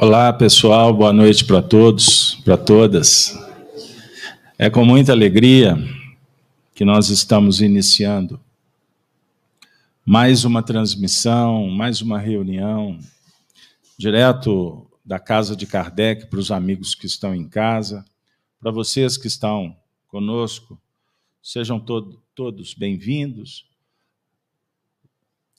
[0.00, 3.36] Olá, pessoal, boa noite para todos, para todas.
[4.56, 5.76] É com muita alegria
[6.72, 8.40] que nós estamos iniciando
[10.06, 12.96] mais uma transmissão, mais uma reunião,
[13.98, 18.04] direto da casa de Kardec para os amigos que estão em casa,
[18.60, 19.76] para vocês que estão
[20.06, 20.80] conosco,
[21.42, 23.66] sejam to todos bem-vindos,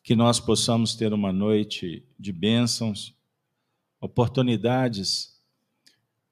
[0.02, 3.19] que nós possamos ter uma noite de bênçãos
[4.00, 5.38] oportunidades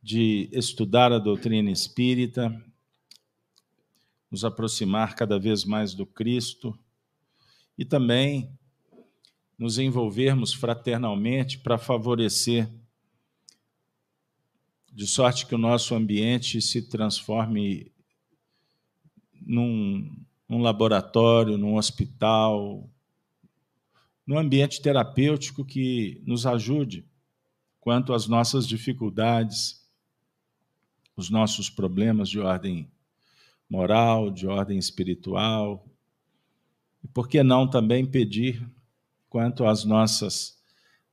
[0.01, 2.49] de estudar a doutrina espírita,
[4.31, 6.77] nos aproximar cada vez mais do Cristo
[7.77, 8.49] e também
[9.57, 12.69] nos envolvermos fraternalmente para favorecer,
[14.93, 17.91] de sorte que o nosso ambiente se transforme
[19.33, 20.15] num,
[20.47, 22.89] num laboratório, num hospital,
[24.25, 27.05] num ambiente terapêutico que nos ajude
[27.87, 29.81] quanto às nossas dificuldades,
[31.15, 32.91] os nossos problemas de ordem
[33.69, 35.87] moral, de ordem espiritual,
[37.01, 38.69] e por que não também pedir
[39.29, 40.61] quanto às nossas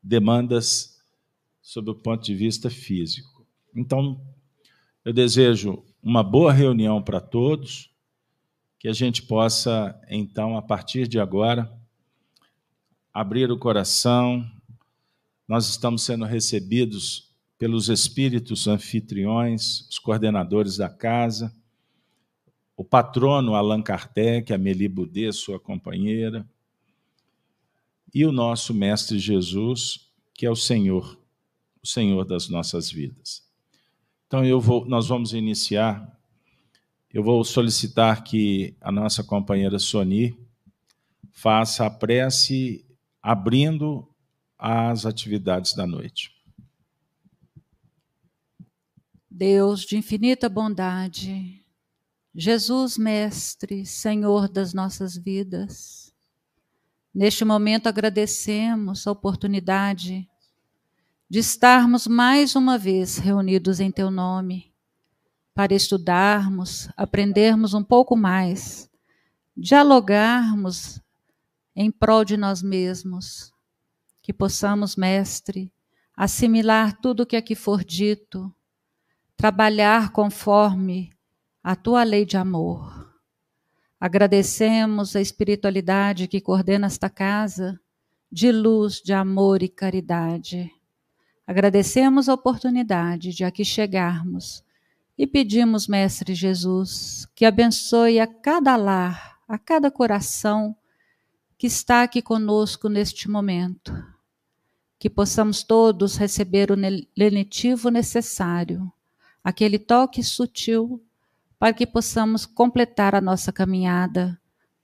[0.02, 1.00] demandas
[1.62, 3.46] sob o ponto de vista físico.
[3.72, 4.20] Então,
[5.04, 7.88] eu desejo uma boa reunião para todos,
[8.80, 11.72] que a gente possa, então, a partir de agora,
[13.12, 14.44] abrir o coração,
[15.46, 21.54] nós estamos sendo recebidos pelos espíritos anfitriões, os coordenadores da casa,
[22.76, 26.48] o patrono Allan Kardec, a Meli Boudet, sua companheira,
[28.12, 31.18] e o nosso Mestre Jesus, que é o Senhor,
[31.82, 33.44] o Senhor das nossas vidas.
[34.26, 36.12] Então eu vou, nós vamos iniciar.
[37.12, 40.36] Eu vou solicitar que a nossa companheira Soni
[41.30, 42.84] faça a prece
[43.22, 44.08] abrindo
[44.66, 46.32] às atividades da noite.
[49.30, 51.62] Deus de infinita bondade,
[52.34, 56.14] Jesus Mestre, Senhor das nossas vidas,
[57.14, 60.26] neste momento agradecemos a oportunidade
[61.28, 64.72] de estarmos mais uma vez reunidos em Teu nome,
[65.52, 68.90] para estudarmos, aprendermos um pouco mais,
[69.54, 71.02] dialogarmos
[71.76, 73.53] em prol de nós mesmos
[74.24, 75.70] que possamos, Mestre,
[76.16, 78.50] assimilar tudo o que aqui for dito,
[79.36, 81.10] trabalhar conforme
[81.62, 83.14] a tua lei de amor.
[84.00, 87.78] Agradecemos a espiritualidade que coordena esta casa,
[88.32, 90.70] de luz, de amor e caridade.
[91.46, 94.64] Agradecemos a oportunidade de aqui chegarmos
[95.18, 100.74] e pedimos, Mestre Jesus, que abençoe a cada lar, a cada coração
[101.58, 104.13] que está aqui conosco neste momento
[104.98, 106.76] que possamos todos receber o
[107.16, 108.90] lenitivo necessário,
[109.42, 111.02] aquele toque sutil,
[111.58, 114.38] para que possamos completar a nossa caminhada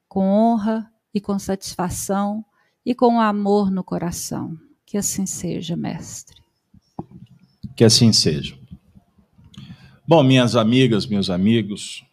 [0.08, 2.44] com honra e com satisfação
[2.84, 4.58] e com amor no coração.
[4.86, 6.40] Que assim seja, Mestre.
[7.76, 8.58] Que assim seja.
[10.06, 12.04] Bom, minhas amigas, meus amigos,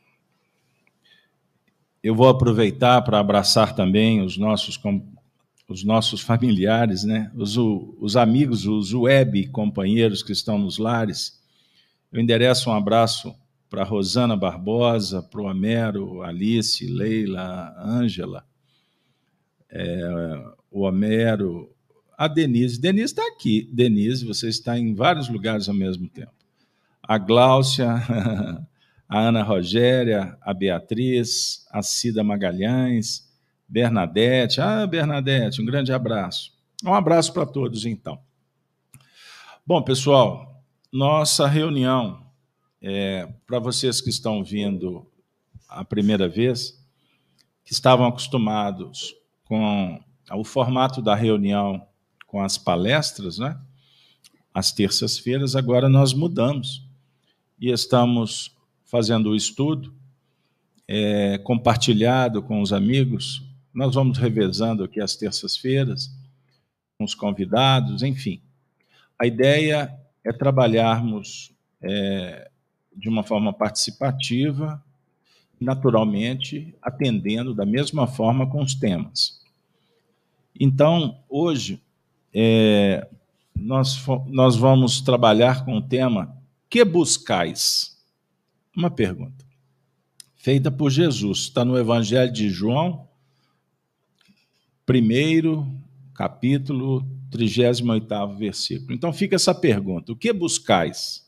[2.04, 4.78] eu vou aproveitar para abraçar também os nossos
[5.68, 7.32] os nossos familiares, né?
[7.36, 11.42] os, os amigos, os web companheiros que estão nos lares.
[12.12, 13.36] Eu endereço um abraço
[13.70, 18.46] para Rosana Barbosa, para o Homero, Alice, Leila, Ângela,
[19.70, 20.42] é,
[20.72, 21.70] o Homero,
[22.18, 22.80] a Denise.
[22.80, 23.70] Denise está aqui.
[23.74, 26.32] Denise, você está em vários lugares ao mesmo tempo.
[27.04, 27.90] A Gláucia,
[29.08, 33.27] a Ana Rogéria, a Beatriz, a Cida Magalhães,
[33.68, 34.62] Bernadette.
[34.62, 36.54] Ah, Bernadette, um grande abraço.
[36.84, 38.20] Um abraço para todos, então.
[39.66, 42.26] Bom, pessoal, nossa reunião,
[42.82, 45.06] é, para vocês que estão vindo
[45.68, 46.82] a primeira vez,
[47.66, 49.14] que estavam acostumados
[49.44, 50.00] com
[50.32, 51.86] o formato da reunião
[52.26, 53.60] com as palestras, né?
[54.54, 56.86] Às terças-feiras, agora nós mudamos
[57.60, 58.56] e estamos
[58.86, 59.94] fazendo o estudo
[60.88, 63.47] é, compartilhado com os amigos
[63.78, 66.12] nós vamos revezando aqui às terças-feiras,
[66.98, 68.42] com os convidados, enfim.
[69.20, 72.50] A ideia é trabalharmos é,
[72.96, 74.84] de uma forma participativa,
[75.62, 79.46] naturalmente, atendendo da mesma forma com os temas.
[80.60, 81.80] Então, hoje,
[82.34, 83.08] é,
[83.56, 86.36] nós, nós vamos trabalhar com o tema
[86.68, 87.96] Que buscais?
[88.76, 89.46] Uma pergunta
[90.48, 93.07] feita por Jesus, está no Evangelho de João,
[94.88, 95.68] primeiro
[96.16, 98.94] capítulo, 38 versículo.
[98.94, 101.28] Então fica essa pergunta: o que buscais?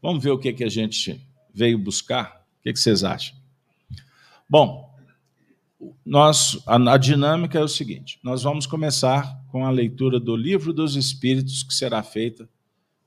[0.00, 2.46] Vamos ver o que, que a gente veio buscar?
[2.60, 3.36] O que, que vocês acham?
[4.48, 4.94] Bom,
[6.04, 10.72] nós, a, a dinâmica é o seguinte: nós vamos começar com a leitura do Livro
[10.72, 12.46] dos Espíritos, que será feita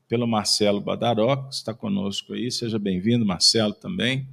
[0.08, 2.52] pelo Marcelo Badaró, que está conosco aí.
[2.52, 4.28] Seja bem-vindo, Marcelo, também.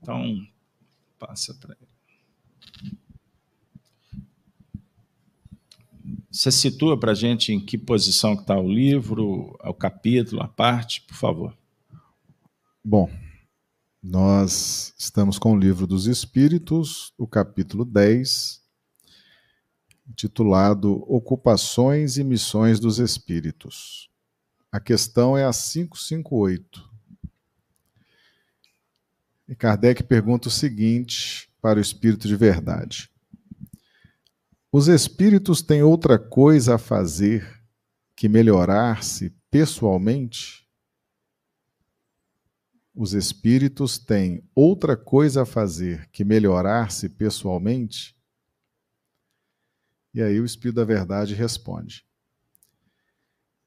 [0.00, 0.46] Então,
[1.18, 1.91] passa para ele.
[6.32, 11.02] Você situa para a gente em que posição está o livro, o capítulo, a parte,
[11.02, 11.54] por favor.
[12.82, 13.10] Bom,
[14.02, 18.62] nós estamos com o livro dos Espíritos, o capítulo 10,
[20.16, 24.08] titulado Ocupações e Missões dos Espíritos.
[24.72, 26.90] A questão é a 558.
[29.46, 33.11] E Kardec pergunta o seguinte para o Espírito de Verdade:
[34.74, 37.62] os espíritos têm outra coisa a fazer
[38.16, 40.66] que melhorar-se pessoalmente?
[42.94, 48.16] Os espíritos têm outra coisa a fazer que melhorar-se pessoalmente?
[50.14, 52.06] E aí o Espírito da Verdade responde: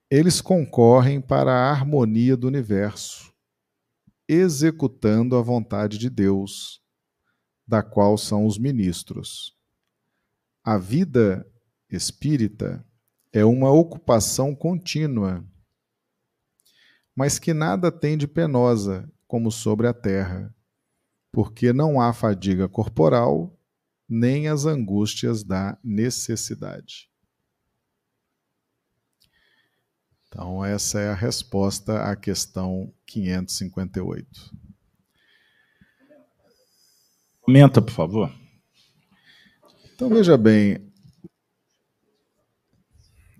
[0.10, 3.32] Eles concorrem para a harmonia do universo,
[4.28, 6.82] executando a vontade de Deus,
[7.68, 9.55] da qual são os ministros.
[10.68, 11.48] A vida
[11.92, 12.84] espírita
[13.32, 15.48] é uma ocupação contínua,
[17.16, 20.52] mas que nada tem de penosa, como sobre a terra,
[21.32, 23.56] porque não há fadiga corporal,
[24.10, 27.12] nem as angústias da necessidade.
[30.28, 34.52] Então, essa é a resposta à questão 558.
[37.40, 38.45] Comenta, por favor.
[39.96, 40.92] Então veja bem,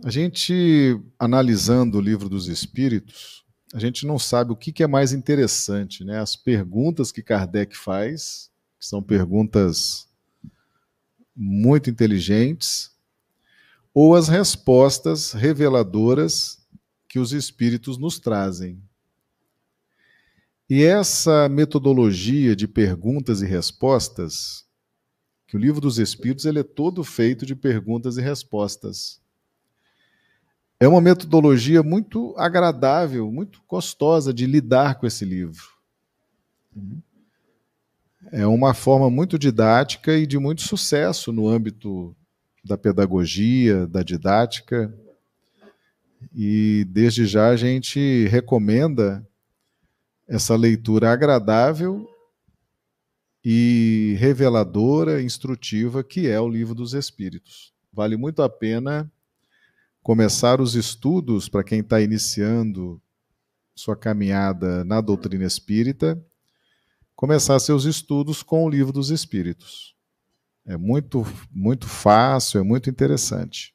[0.02, 3.44] a gente analisando o livro dos Espíritos,
[3.74, 6.18] a gente não sabe o que é mais interessante, né?
[6.18, 8.50] As perguntas que Kardec faz,
[8.80, 10.08] que são perguntas
[11.36, 12.92] muito inteligentes,
[13.94, 16.66] ou as respostas reveladoras
[17.10, 18.82] que os Espíritos nos trazem.
[20.70, 24.66] E essa metodologia de perguntas e respostas
[25.56, 29.22] que o livro dos Espíritos ele é todo feito de perguntas e respostas.
[30.78, 35.64] É uma metodologia muito agradável, muito gostosa de lidar com esse livro.
[38.34, 42.14] É uma forma muito didática e de muito sucesso no âmbito
[42.62, 44.94] da pedagogia, da didática.
[46.36, 49.26] E desde já a gente recomenda
[50.28, 52.06] essa leitura agradável
[53.48, 57.72] e reveladora, instrutiva, que é o Livro dos Espíritos.
[57.94, 59.12] Vale muito a pena
[60.02, 63.00] começar os estudos para quem está iniciando
[63.76, 66.20] sua caminhada na doutrina espírita,
[67.16, 69.96] começar seus estudos com o Livro dos Espíritos.
[70.66, 73.75] É muito, muito fácil, é muito interessante.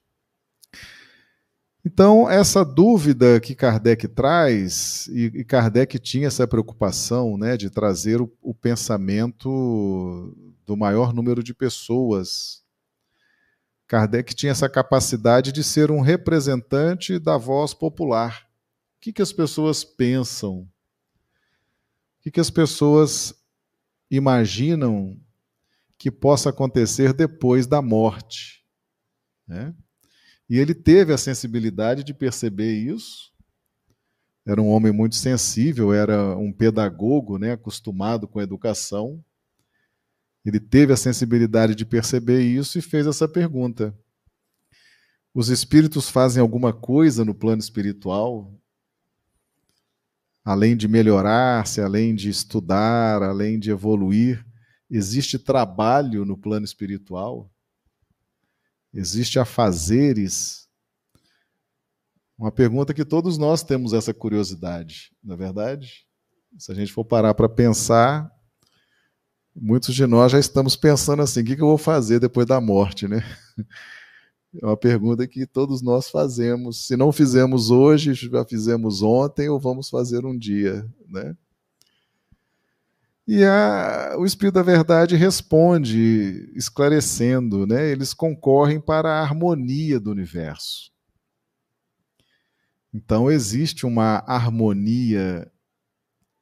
[1.85, 8.31] Então, essa dúvida que Kardec traz, e, Kardec tinha essa preocupação né, de trazer o,
[8.43, 10.37] o pensamento
[10.67, 12.63] do maior número de pessoas.
[13.87, 18.47] Kardec tinha essa capacidade de ser um representante da voz popular.
[18.99, 20.61] O que, que as pessoas pensam?
[20.61, 20.69] O
[22.21, 23.35] que, que as pessoas
[24.11, 25.19] imaginam
[25.97, 28.63] que possa acontecer depois da morte?
[29.49, 29.75] Né?
[30.51, 33.31] E ele teve a sensibilidade de perceber isso.
[34.45, 39.25] Era um homem muito sensível, era um pedagogo, né, acostumado com a educação.
[40.45, 43.97] Ele teve a sensibilidade de perceber isso e fez essa pergunta:
[45.33, 48.53] Os espíritos fazem alguma coisa no plano espiritual?
[50.45, 54.45] Além de melhorar-se, além de estudar, além de evoluir,
[54.91, 57.49] existe trabalho no plano espiritual?
[58.93, 60.69] Existe a fazeres?
[62.39, 66.07] Uma pergunta que todos nós temos essa curiosidade, na é verdade?
[66.59, 68.31] Se a gente for parar para pensar,
[69.55, 73.07] muitos de nós já estamos pensando assim: o que eu vou fazer depois da morte,
[73.07, 73.23] né?
[74.61, 76.89] É uma pergunta que todos nós fazemos.
[76.89, 81.37] Se não fizemos hoje, já fizemos ontem ou vamos fazer um dia, né?
[83.27, 87.89] E a, o Espírito da Verdade responde, esclarecendo, né?
[87.89, 90.91] eles concorrem para a harmonia do universo.
[92.93, 95.51] Então existe uma harmonia,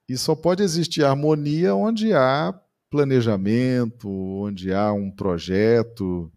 [0.09, 2.59] e só pode existir harmonia onde há
[2.89, 6.33] planejamento, onde há um projeto.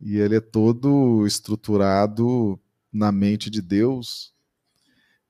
[0.00, 2.58] e ele é todo estruturado
[2.92, 4.32] na mente de Deus.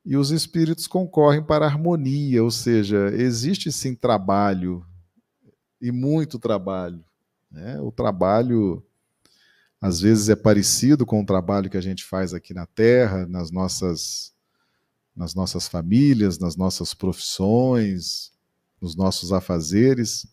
[0.05, 4.85] E os espíritos concorrem para a harmonia, ou seja, existe sim trabalho,
[5.81, 7.05] e muito trabalho.
[7.51, 7.81] Né?
[7.81, 8.85] O trabalho,
[9.81, 13.51] às vezes, é parecido com o trabalho que a gente faz aqui na Terra, nas
[13.51, 14.33] nossas,
[15.15, 18.31] nas nossas famílias, nas nossas profissões,
[18.81, 20.27] nos nossos afazeres.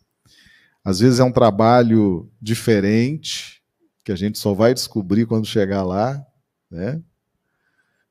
[0.84, 3.62] Às vezes é um trabalho diferente,
[4.04, 6.26] que a gente só vai descobrir quando chegar lá,
[6.72, 7.02] né?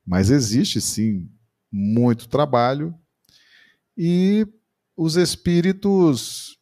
[0.07, 1.29] Mas existe sim
[1.71, 2.95] muito trabalho
[3.97, 4.47] e
[4.97, 6.59] os espíritos,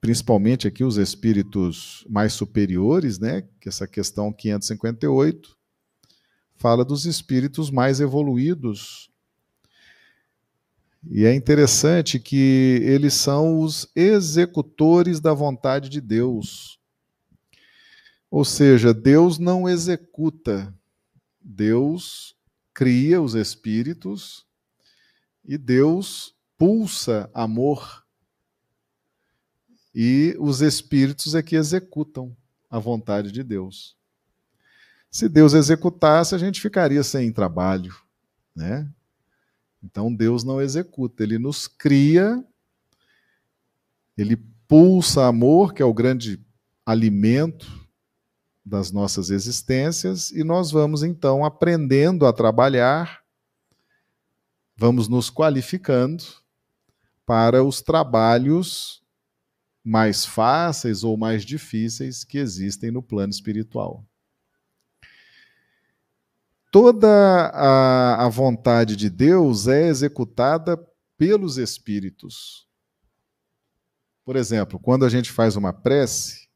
[0.00, 3.42] principalmente aqui os espíritos mais superiores, né?
[3.60, 5.56] Que essa questão 558
[6.56, 9.10] fala dos espíritos mais evoluídos.
[11.08, 16.78] E é interessante que eles são os executores da vontade de Deus.
[18.30, 20.74] Ou seja, Deus não executa,
[21.40, 22.36] Deus
[22.78, 24.46] cria os espíritos
[25.44, 28.06] e Deus pulsa amor.
[29.92, 32.36] E os espíritos é que executam
[32.70, 33.96] a vontade de Deus.
[35.10, 37.92] Se Deus executasse, a gente ficaria sem trabalho,
[38.54, 38.88] né?
[39.82, 42.46] Então Deus não executa, ele nos cria,
[44.16, 44.36] ele
[44.68, 46.40] pulsa amor, que é o grande
[46.86, 47.87] alimento
[48.68, 53.22] das nossas existências e nós vamos então aprendendo a trabalhar,
[54.76, 56.22] vamos nos qualificando
[57.24, 59.02] para os trabalhos
[59.82, 64.04] mais fáceis ou mais difíceis que existem no plano espiritual.
[66.70, 70.78] Toda a, a vontade de Deus é executada
[71.16, 72.68] pelos espíritos.
[74.24, 76.47] Por exemplo, quando a gente faz uma prece,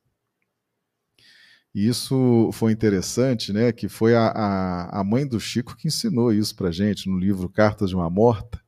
[1.75, 3.73] e isso foi interessante, né?
[3.73, 7.49] Que foi a, a, a mãe do Chico que ensinou isso para gente no livro
[7.49, 8.61] Cartas de uma Morta.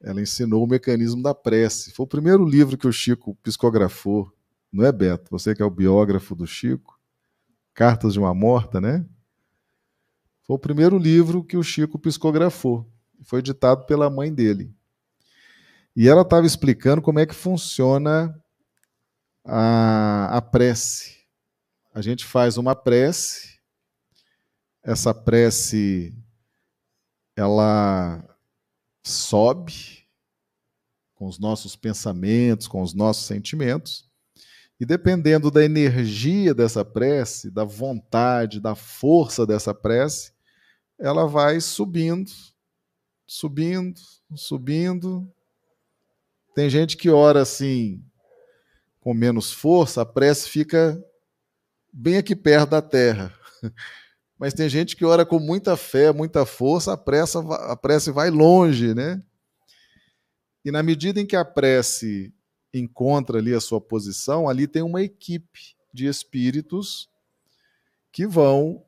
[0.00, 1.90] Ela ensinou o mecanismo da prece.
[1.92, 4.30] Foi o primeiro livro que o Chico psicografou,
[4.72, 5.30] não é, Beto?
[5.30, 6.98] Você que é o biógrafo do Chico.
[7.72, 9.04] Cartas de uma Morta, né?
[10.44, 12.88] Foi o primeiro livro que o Chico psicografou.
[13.24, 14.72] Foi ditado pela mãe dele.
[15.96, 18.38] E ela estava explicando como é que funciona
[19.44, 21.23] a, a prece
[21.94, 23.60] a gente faz uma prece,
[24.82, 26.12] essa prece
[27.36, 28.36] ela
[29.06, 30.04] sobe
[31.14, 34.10] com os nossos pensamentos, com os nossos sentimentos,
[34.80, 40.32] e dependendo da energia dessa prece, da vontade, da força dessa prece,
[40.98, 42.32] ela vai subindo,
[43.24, 44.00] subindo,
[44.34, 45.32] subindo.
[46.56, 48.04] Tem gente que ora assim
[48.98, 51.00] com menos força, a prece fica
[51.94, 53.32] bem aqui perto da terra.
[54.36, 58.30] Mas tem gente que ora com muita fé, muita força, a, pressa, a prece vai
[58.30, 59.22] longe, né?
[60.64, 62.34] E na medida em que a prece
[62.72, 67.08] encontra ali a sua posição, ali tem uma equipe de espíritos
[68.10, 68.84] que vão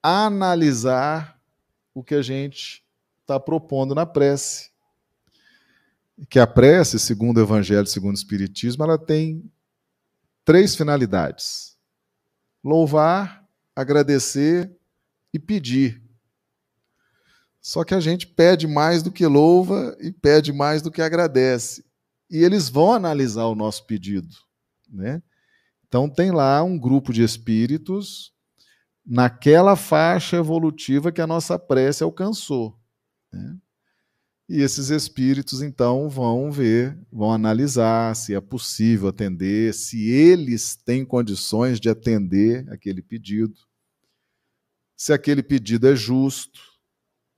[0.00, 1.40] analisar
[1.92, 2.84] o que a gente
[3.22, 4.70] está propondo na prece.
[6.28, 9.50] Que a prece, segundo o Evangelho, segundo o Espiritismo, ela tem
[10.44, 11.69] três finalidades
[12.62, 14.70] louvar, agradecer
[15.32, 16.02] e pedir.
[17.60, 21.84] Só que a gente pede mais do que louva e pede mais do que agradece.
[22.30, 24.34] E eles vão analisar o nosso pedido.
[24.88, 25.22] Né?
[25.86, 28.32] Então, tem lá um grupo de espíritos
[29.04, 32.78] naquela faixa evolutiva que a nossa prece alcançou.
[33.32, 33.56] Né?
[34.52, 41.04] E esses espíritos, então, vão ver, vão analisar se é possível atender, se eles têm
[41.04, 43.54] condições de atender aquele pedido,
[44.96, 46.60] se aquele pedido é justo,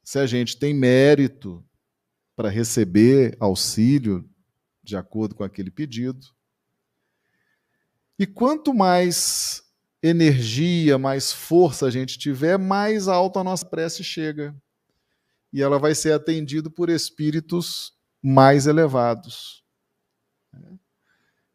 [0.02, 1.62] se a gente tem mérito
[2.34, 4.26] para receber auxílio
[4.82, 6.26] de acordo com aquele pedido.
[8.18, 9.62] E quanto mais
[10.02, 14.56] energia, mais força a gente tiver, mais alto a nossa prece chega
[15.52, 17.92] e ela vai ser atendida por espíritos
[18.22, 19.62] mais elevados.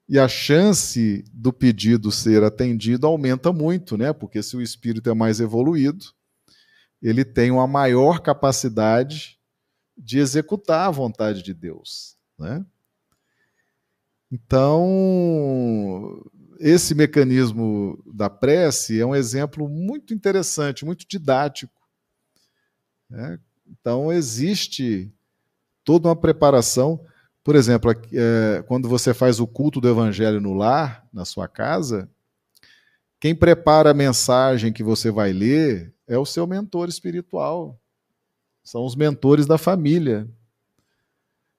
[0.10, 4.14] E a chance do pedido ser atendido aumenta muito, né?
[4.14, 6.06] Porque se o espírito é mais evoluído,
[7.02, 9.38] ele tem uma maior capacidade
[9.98, 12.66] de executar a vontade de Deus, né?
[14.32, 16.22] Então,
[16.60, 21.82] esse mecanismo da prece é um exemplo muito interessante, muito didático.
[23.10, 23.40] Né?
[23.70, 25.12] Então, existe
[25.84, 27.00] toda uma preparação.
[27.44, 32.10] Por exemplo, é, quando você faz o culto do evangelho no lar, na sua casa,
[33.20, 37.80] Quem prepara a mensagem que você vai ler é o seu mentor espiritual.
[38.64, 40.30] São os mentores da família.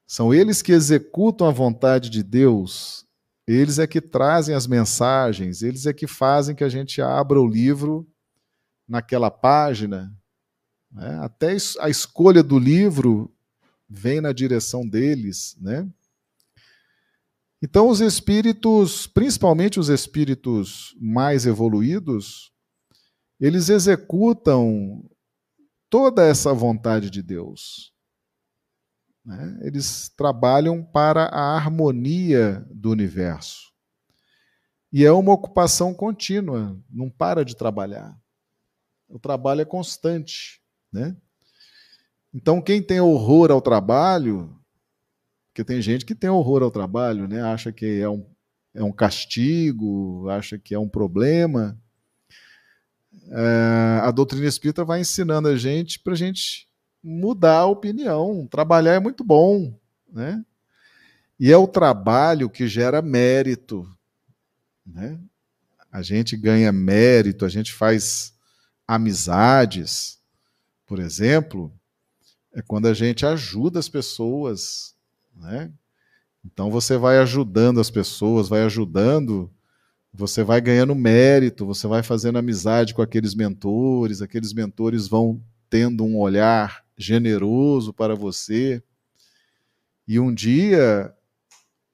[0.07, 3.05] São eles que executam a vontade de Deus.
[3.47, 7.47] Eles é que trazem as mensagens, eles é que fazem que a gente abra o
[7.47, 8.07] livro
[8.87, 10.15] naquela página.
[10.99, 11.17] Né?
[11.23, 13.33] Até a escolha do livro
[13.88, 15.88] vem na direção deles, né?
[17.62, 22.52] Então, os espíritos, principalmente os espíritos mais evoluídos,
[23.40, 25.09] eles executam
[25.90, 27.93] toda essa vontade de Deus.
[29.25, 29.59] Né?
[29.62, 33.73] Eles trabalham para a harmonia do universo.
[34.93, 38.17] E é uma ocupação contínua, não para de trabalhar.
[39.09, 40.58] O trabalho é constante.
[40.92, 41.16] Né?
[42.33, 44.57] Então, quem tem horror ao trabalho,
[45.49, 47.42] porque tem gente que tem horror ao trabalho, né?
[47.42, 48.25] acha que é um,
[48.75, 51.78] é um castigo, acha que é um problema.
[53.30, 56.68] É, a doutrina espírita vai ensinando a gente para a gente
[57.02, 58.47] mudar a opinião.
[58.47, 59.78] Trabalhar é muito bom,
[60.11, 60.45] né?
[61.38, 63.88] E é o trabalho que gera mérito,
[64.85, 65.21] né?
[65.90, 68.35] A gente ganha mérito, a gente faz
[68.87, 70.18] amizades,
[70.88, 71.71] por exemplo,
[72.54, 74.97] é quando a gente ajuda as pessoas,
[75.37, 75.71] né?
[76.42, 79.52] Então você vai ajudando as pessoas, vai ajudando,
[80.11, 86.04] você vai ganhando mérito, você vai fazendo amizade com aqueles mentores, aqueles mentores vão tendo
[86.04, 88.83] um olhar generoso para você.
[90.07, 91.14] E um dia,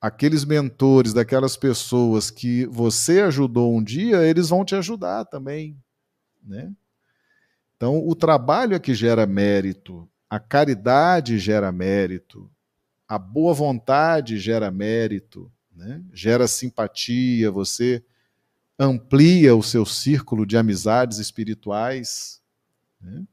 [0.00, 5.76] aqueles mentores daquelas pessoas que você ajudou um dia, eles vão te ajudar também,
[6.40, 6.72] né?
[7.76, 12.50] Então, o trabalho é que gera mérito, a caridade gera mérito,
[13.06, 16.02] a boa vontade gera mérito, né?
[16.12, 18.02] gera simpatia, você
[18.78, 22.40] amplia o seu círculo de amizades espirituais.
[23.00, 23.24] Né?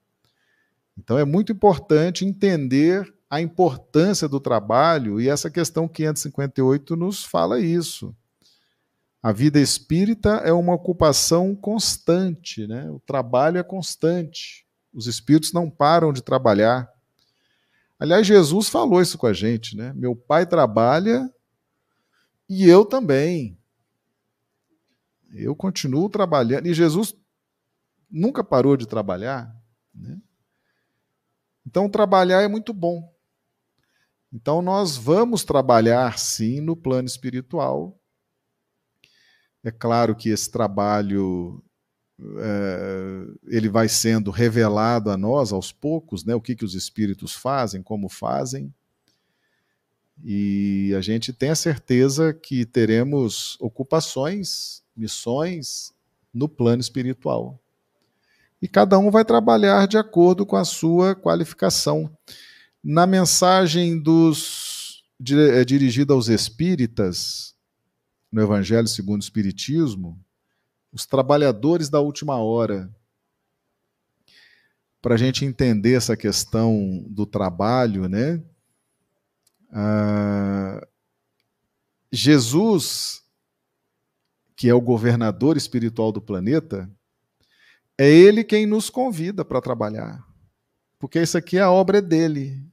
[0.98, 7.62] Então é muito importante entender a importância do trabalho, e essa questão 558 nos fala
[7.62, 8.14] isso.
[9.22, 12.90] A vida espírita é uma ocupação constante, né?
[12.90, 14.66] o trabalho é constante.
[14.94, 16.92] Os espíritos não param de trabalhar.
[18.00, 19.94] Aliás, Jesus falou isso com a gente, né?
[19.94, 21.32] Meu pai trabalha
[22.50, 23.58] e eu também.
[25.32, 26.66] Eu continuo trabalhando.
[26.66, 27.16] E Jesus
[28.10, 29.56] nunca parou de trabalhar.
[29.94, 30.20] Né?
[31.66, 33.14] Então, trabalhar é muito bom.
[34.34, 38.01] Então, nós vamos trabalhar, sim, no plano espiritual.
[39.64, 41.64] É claro que esse trabalho
[42.38, 47.34] é, ele vai sendo revelado a nós aos poucos, né, o que, que os espíritos
[47.34, 48.74] fazem, como fazem.
[50.24, 55.94] E a gente tem a certeza que teremos ocupações, missões
[56.34, 57.60] no plano espiritual.
[58.62, 62.16] E cada um vai trabalhar de acordo com a sua qualificação.
[62.84, 67.51] Na mensagem dos é, dirigida aos espíritas,
[68.32, 70.20] no Evangelho segundo o Espiritismo,
[70.92, 72.94] os trabalhadores da última hora.
[75.02, 78.42] Para a gente entender essa questão do trabalho, né?
[79.72, 80.86] Ah,
[82.12, 83.24] Jesus,
[84.56, 86.90] que é o governador espiritual do planeta,
[87.98, 90.24] é ele quem nos convida para trabalhar.
[91.00, 92.64] Porque isso aqui é a obra dele.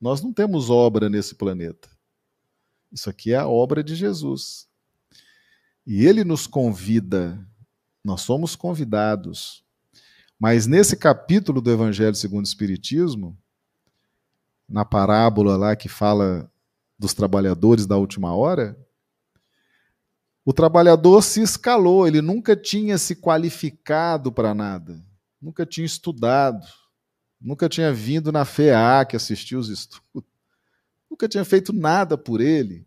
[0.00, 1.88] Nós não temos obra nesse planeta.
[2.92, 4.68] Isso aqui é a obra de Jesus.
[5.86, 7.46] E ele nos convida
[8.04, 9.64] nós somos convidados.
[10.38, 13.36] Mas nesse capítulo do Evangelho segundo o Espiritismo,
[14.68, 16.50] na parábola lá que fala
[16.98, 18.78] dos trabalhadores da última hora,
[20.44, 25.02] o trabalhador se escalou, ele nunca tinha se qualificado para nada,
[25.40, 26.66] nunca tinha estudado,
[27.40, 30.02] nunca tinha vindo na FEA que assistiu os estudos,
[31.10, 32.86] nunca tinha feito nada por ele.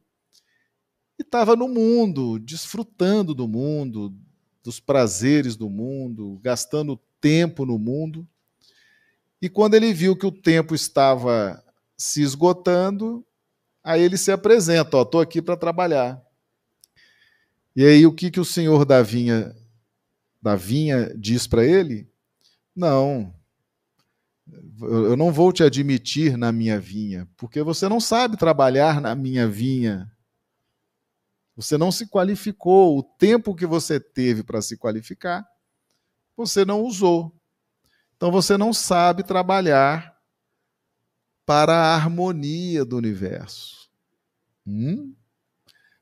[1.20, 4.14] E estava no mundo, desfrutando do mundo,
[4.64, 8.28] dos prazeres do mundo, gastando tempo no mundo.
[9.42, 11.64] E quando ele viu que o tempo estava
[11.98, 13.26] se esgotando,
[13.84, 16.22] aí ele se apresenta, ó, estou aqui para trabalhar.
[17.76, 19.56] E aí o que, que o senhor da vinha,
[20.42, 22.10] da vinha diz para ele?
[22.76, 23.34] Não,
[24.82, 29.48] eu não vou te admitir na minha vinha, porque você não sabe trabalhar na minha
[29.48, 30.12] vinha.
[31.58, 33.00] Você não se qualificou.
[33.00, 35.44] O tempo que você teve para se qualificar,
[36.38, 37.36] você não usou.
[38.16, 40.16] Então você não sabe trabalhar
[41.46, 43.90] para a harmonia do universo.
[44.66, 45.16] Hum?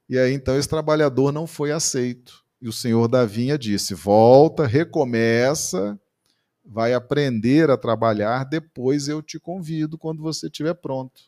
[0.10, 2.44] E aí então esse trabalhador não foi aceito.
[2.62, 5.98] E o senhor da vinha disse: volta, recomeça,
[6.66, 11.22] vai aprender a trabalhar, depois eu te convido quando você estiver pronto.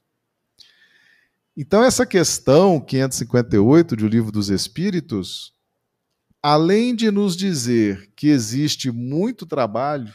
[1.60, 5.52] Então, essa questão 558 do Livro dos Espíritos,
[6.40, 10.14] além de nos dizer que existe muito trabalho,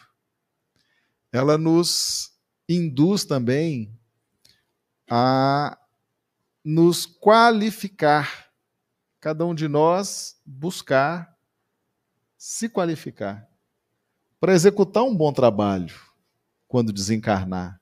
[1.32, 2.30] ela nos
[2.68, 3.92] induz também
[5.10, 5.76] a
[6.64, 8.48] nos qualificar.
[9.18, 11.36] Cada um de nós buscar
[12.38, 13.48] se qualificar
[14.38, 15.92] para executar um bom trabalho
[16.68, 17.80] quando desencarnar,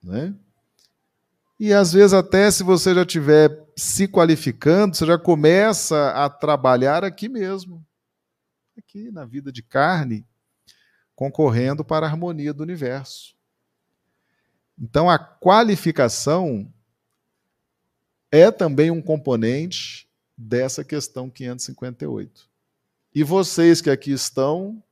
[0.00, 0.32] né?
[1.60, 7.04] E às vezes até se você já estiver se qualificando, você já começa a trabalhar
[7.04, 7.86] aqui mesmo,
[8.78, 10.26] aqui na vida de carne,
[11.14, 13.36] concorrendo para a harmonia do universo.
[14.78, 16.72] Então a qualificação
[18.32, 22.48] é também um componente dessa questão 558.
[23.14, 24.82] E vocês que aqui estão,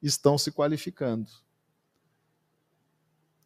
[0.00, 1.28] estão se qualificando.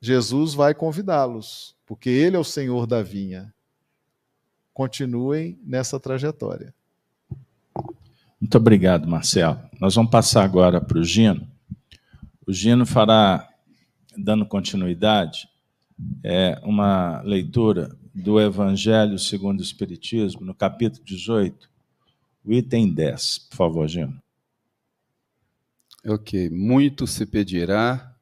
[0.01, 3.53] Jesus vai convidá-los, porque Ele é o Senhor da vinha.
[4.73, 6.73] Continuem nessa trajetória.
[8.41, 9.59] Muito obrigado, Marcelo.
[9.81, 11.49] Nós vamos passar agora para o Gino.
[12.47, 13.49] O Gino fará,
[14.17, 15.49] dando continuidade,
[16.23, 21.69] é, uma leitura do Evangelho segundo o Espiritismo, no capítulo 18,
[22.45, 23.39] o item 10.
[23.51, 24.23] Por favor, Gino.
[26.07, 26.49] Ok.
[26.51, 28.15] Muito se pedirá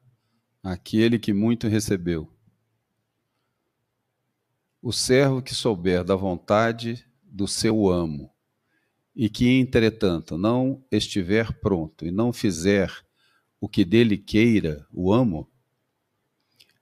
[0.67, 2.29] aquele que muito recebeu.
[4.81, 8.29] O servo que souber da vontade do seu amo,
[9.15, 12.91] e que, entretanto, não estiver pronto e não fizer
[13.61, 15.49] o que dele queira o amo,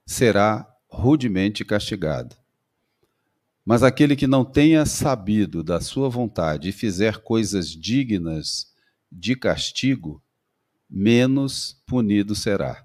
[0.03, 2.35] será rudemente castigado.
[3.63, 8.73] Mas aquele que não tenha sabido da sua vontade e fizer coisas dignas
[9.11, 10.21] de castigo,
[10.89, 12.84] menos punido será.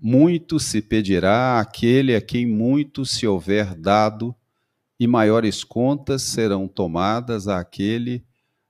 [0.00, 4.34] Muito se pedirá àquele a quem muito se houver dado,
[4.98, 8.24] e maiores contas serão tomadas àquele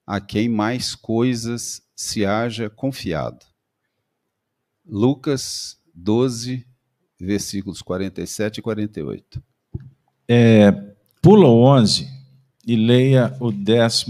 [0.06, 3.46] a quem mais coisas se haja confiado.
[4.84, 6.66] Lucas 12,
[7.20, 9.42] versículos 47 e 48.
[10.26, 10.72] É,
[11.22, 12.08] pula o 11
[12.66, 14.06] e leia o 12,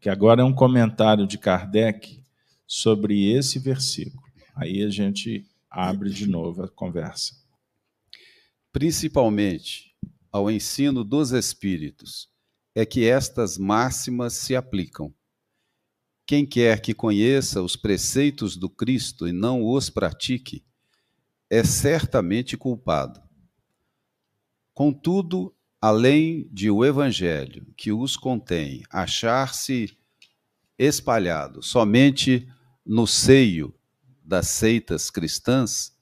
[0.00, 2.20] que agora é um comentário de Kardec
[2.66, 4.22] sobre esse versículo.
[4.54, 7.34] Aí a gente abre de novo a conversa.
[8.72, 9.94] Principalmente
[10.30, 12.28] ao ensino dos espíritos
[12.74, 15.12] é que estas máximas se aplicam.
[16.26, 20.64] Quem quer que conheça os preceitos do Cristo e não os pratique,
[21.50, 23.20] é certamente culpado.
[24.72, 29.96] Contudo, além de o Evangelho que os contém achar-se
[30.78, 32.48] espalhado somente
[32.84, 33.74] no seio
[34.24, 35.94] das seitas cristãs,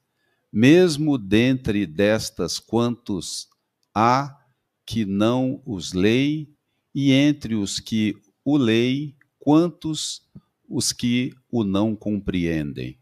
[0.53, 3.49] mesmo dentre destas quantos
[3.95, 4.39] há
[4.87, 6.49] que não os leem,
[6.95, 10.29] e entre os que o leem, quantos
[10.69, 12.99] os que o não compreendem.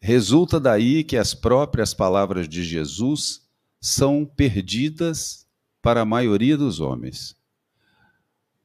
[0.00, 3.48] Resulta daí que as próprias palavras de Jesus
[3.80, 5.46] são perdidas
[5.80, 7.36] para a maioria dos homens.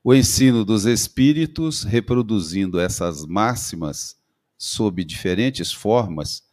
[0.04, 4.18] O ensino dos espíritos, reproduzindo essas máximas
[4.58, 6.44] sob diferentes formas,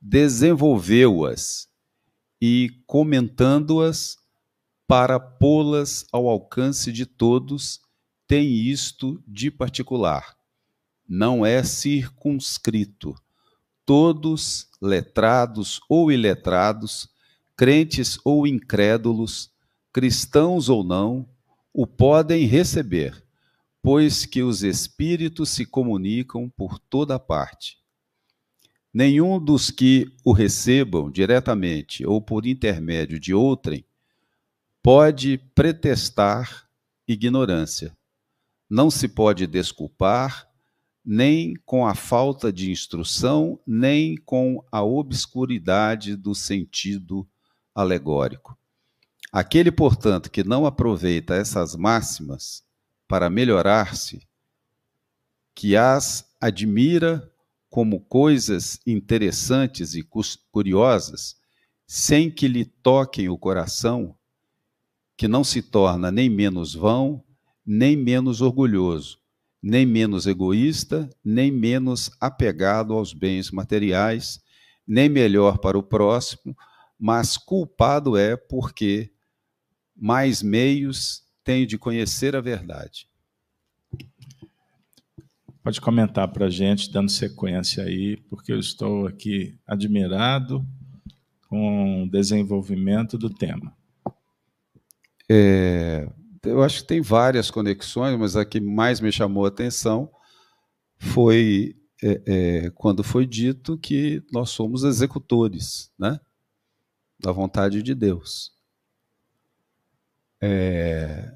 [0.00, 1.68] desenvolveu-as
[2.40, 4.18] e, comentando-as
[4.86, 7.80] para pô-las ao alcance de todos,
[8.26, 10.36] tem isto de particular.
[11.08, 13.14] Não é circunscrito
[13.84, 17.08] todos, letrados ou iletrados,
[17.56, 19.50] crentes ou incrédulos,
[19.92, 21.28] cristãos ou não,
[21.72, 23.20] o podem receber,
[23.82, 27.78] pois que os espíritos se comunicam por toda parte.
[28.92, 33.84] Nenhum dos que o recebam diretamente ou por intermédio de outrem
[34.82, 36.68] pode pretestar
[37.06, 37.96] ignorância.
[38.68, 40.48] Não se pode desculpar
[41.04, 47.26] nem com a falta de instrução, nem com a obscuridade do sentido
[47.74, 48.56] alegórico.
[49.32, 52.64] Aquele, portanto, que não aproveita essas máximas
[53.10, 54.22] para melhorar-se,
[55.52, 57.28] que as admira
[57.68, 60.08] como coisas interessantes e
[60.52, 61.34] curiosas,
[61.84, 64.16] sem que lhe toquem o coração,
[65.16, 67.24] que não se torna nem menos vão,
[67.66, 69.18] nem menos orgulhoso,
[69.60, 74.40] nem menos egoísta, nem menos apegado aos bens materiais,
[74.86, 76.56] nem melhor para o próximo,
[76.96, 79.12] mas culpado é porque
[79.96, 83.08] mais meios tem de conhecer a verdade.
[85.62, 90.66] Pode comentar para a gente, dando sequência aí, porque eu estou aqui admirado
[91.48, 93.76] com o desenvolvimento do tema.
[95.28, 96.08] É,
[96.42, 100.10] eu acho que tem várias conexões, mas a que mais me chamou a atenção
[100.98, 106.18] foi é, é, quando foi dito que nós somos executores né,
[107.18, 108.52] da vontade de Deus.
[110.40, 111.32] É,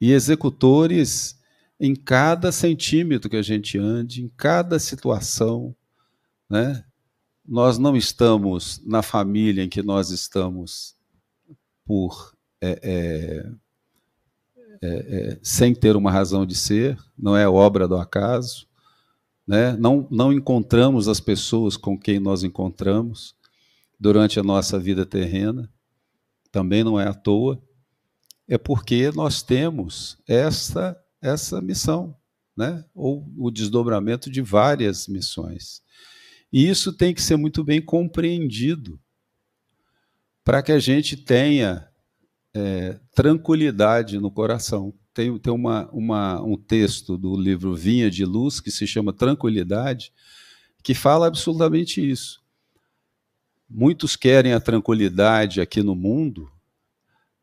[0.00, 1.40] e executores
[1.78, 5.74] em cada centímetro que a gente ande, em cada situação,
[6.48, 6.84] né?
[7.46, 10.94] Nós não estamos na família em que nós estamos
[11.84, 13.52] por é, é,
[14.80, 18.68] é, é, sem ter uma razão de ser, não é obra do acaso,
[19.46, 19.76] né?
[19.76, 23.34] não, não encontramos as pessoas com quem nós encontramos
[23.98, 25.68] durante a nossa vida terrena,
[26.50, 27.60] também não é à toa,
[28.52, 32.14] é porque nós temos essa, essa missão,
[32.54, 32.84] né?
[32.94, 35.80] ou o desdobramento de várias missões.
[36.52, 39.00] E isso tem que ser muito bem compreendido
[40.44, 41.88] para que a gente tenha
[42.52, 44.92] é, tranquilidade no coração.
[45.14, 50.12] Tem, tem uma, uma, um texto do livro Vinha de Luz que se chama Tranquilidade,
[50.82, 52.42] que fala absolutamente isso.
[53.66, 56.51] Muitos querem a tranquilidade aqui no mundo,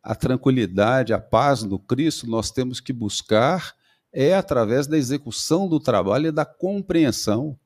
[0.01, 3.75] a tranquilidade, a paz no Cristo, nós temos que buscar
[4.11, 7.57] é através da execução do trabalho e da compreensão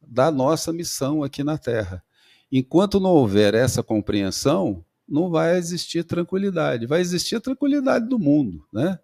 [0.00, 2.02] da nossa missão aqui na Terra.
[2.50, 6.86] Enquanto não houver essa compreensão, não vai existir tranquilidade.
[6.86, 8.98] Vai existir a tranquilidade do mundo, né?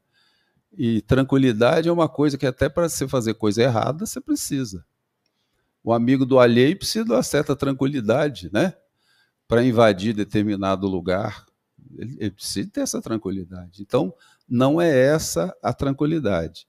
[0.77, 4.85] E tranquilidade é uma coisa que até para você fazer coisa errada, você precisa.
[5.83, 8.74] O amigo do alheio precisa de uma certa tranquilidade, né?
[9.46, 11.46] Para invadir determinado lugar.
[11.96, 13.83] Ele, ele precisa ter essa tranquilidade.
[13.83, 14.12] Então,
[14.48, 16.66] não é essa a tranquilidade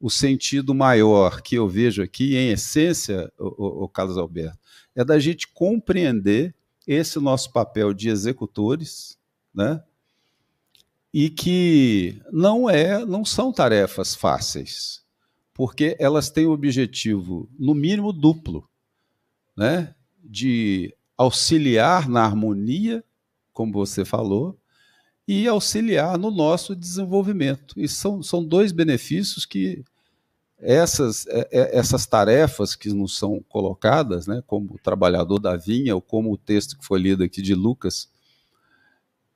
[0.00, 4.58] o sentido maior que eu vejo aqui, em essência, o, o, Carlos Alberto,
[4.94, 6.54] é da gente compreender
[6.86, 9.18] esse nosso papel de executores,
[9.54, 9.82] né?
[11.12, 15.02] E que não é, não são tarefas fáceis,
[15.54, 18.68] porque elas têm o objetivo, no mínimo duplo,
[19.56, 19.94] né?
[20.22, 23.02] De auxiliar na harmonia,
[23.56, 24.54] como você falou,
[25.26, 27.74] e auxiliar no nosso desenvolvimento.
[27.80, 29.82] E são, são dois benefícios que
[30.58, 35.94] essas, é, é, essas tarefas que nos são colocadas, né, como o trabalhador da vinha,
[35.94, 38.10] ou como o texto que foi lido aqui de Lucas,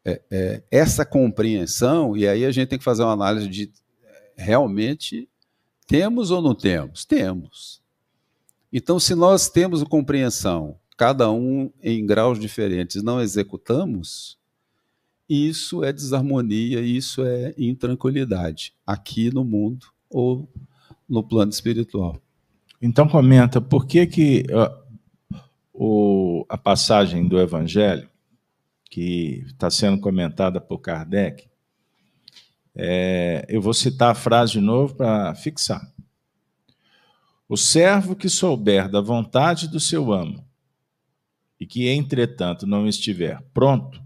[0.04, 3.72] é, é, essa compreensão, e aí a gente tem que fazer uma análise de
[4.36, 5.30] realmente
[5.86, 7.06] temos ou não temos?
[7.06, 7.82] Temos.
[8.70, 14.36] Então, se nós temos compreensão, cada um em graus diferentes, não executamos,
[15.26, 20.46] isso é desarmonia, isso é intranquilidade, aqui no mundo ou
[21.08, 22.20] no plano espiritual.
[22.82, 25.38] Então comenta por que que uh,
[25.72, 28.06] o, a passagem do Evangelho
[28.90, 31.48] que está sendo comentada por Kardec,
[32.76, 35.80] é, eu vou citar a frase de novo para fixar.
[37.48, 40.49] O servo que souber da vontade do seu amo
[41.60, 44.02] e que, entretanto, não estiver pronto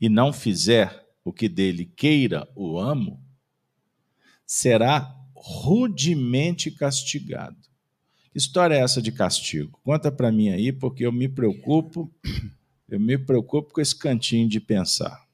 [0.00, 3.22] e não fizer o que dele queira o amo,
[4.46, 7.56] será rudemente castigado.
[8.32, 9.78] Que história é essa de castigo?
[9.84, 12.10] Conta para mim aí, porque eu me preocupo,
[12.88, 15.26] eu me preocupo com esse cantinho de pensar.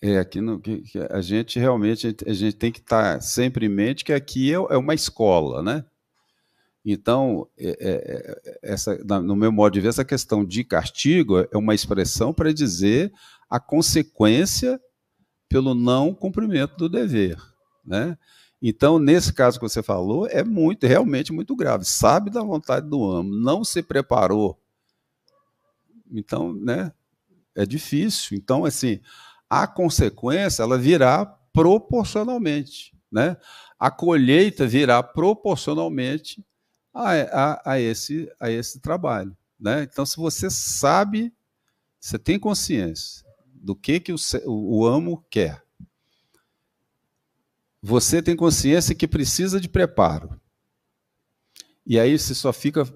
[0.00, 0.60] É, aqui no,
[1.10, 4.54] a gente realmente a gente tem que estar tá sempre em mente que aqui é,
[4.54, 5.84] é uma escola, né?
[6.84, 11.56] Então, é, é, é essa, no meu modo de ver, essa questão de castigo é
[11.56, 13.12] uma expressão para dizer
[13.48, 14.80] a consequência
[15.48, 17.36] pelo não cumprimento do dever.
[17.84, 18.18] Né?
[18.60, 21.84] Então, nesse caso que você falou, é muito, realmente muito grave.
[21.84, 24.58] Sabe da vontade do amo, não se preparou.
[26.10, 26.92] Então, né,
[27.54, 28.36] é difícil.
[28.36, 29.00] Então, assim,
[29.48, 33.36] a consequência ela virá proporcionalmente, né?
[33.78, 36.42] A colheita virá proporcionalmente
[36.92, 39.82] a, a, a, esse, a esse trabalho, né?
[39.82, 41.32] Então, se você sabe,
[41.98, 45.62] você tem consciência do que, que o, o amo quer,
[47.80, 50.40] você tem consciência que precisa de preparo.
[51.84, 52.86] E aí você só fica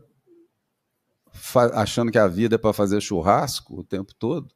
[1.75, 4.55] achando que a vida é para fazer churrasco o tempo todo.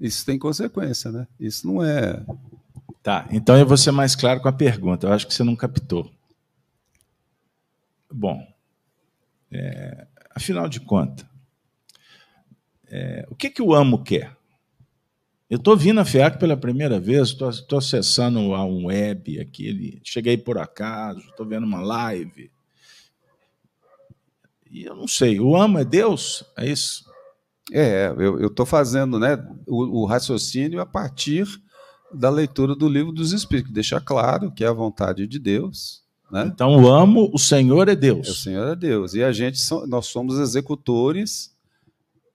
[0.00, 1.26] Isso tem consequência, né?
[1.38, 2.24] Isso não é.
[3.02, 5.06] Tá, então eu vou ser mais claro com a pergunta.
[5.06, 6.10] Eu acho que você não captou.
[8.10, 8.46] Bom,
[9.50, 11.26] é, afinal de contas,
[12.86, 14.36] é, o que, que o amo quer?
[15.48, 20.36] Eu estou vindo a FEAC pela primeira vez, estou acessando a um web aqui, cheguei
[20.36, 22.50] por acaso, estou vendo uma live.
[24.70, 26.44] E eu não sei, o amo é Deus?
[26.56, 27.08] É isso?
[27.72, 31.46] É, eu estou fazendo né, o, o, raciocínio a partir
[32.12, 36.02] da leitura do livro dos Espíritos, deixa claro que é a vontade de Deus.
[36.30, 36.50] Né?
[36.52, 38.28] Então, o amo, o Senhor é Deus.
[38.28, 39.14] O Senhor é Deus.
[39.14, 41.54] E a gente, nós somos executores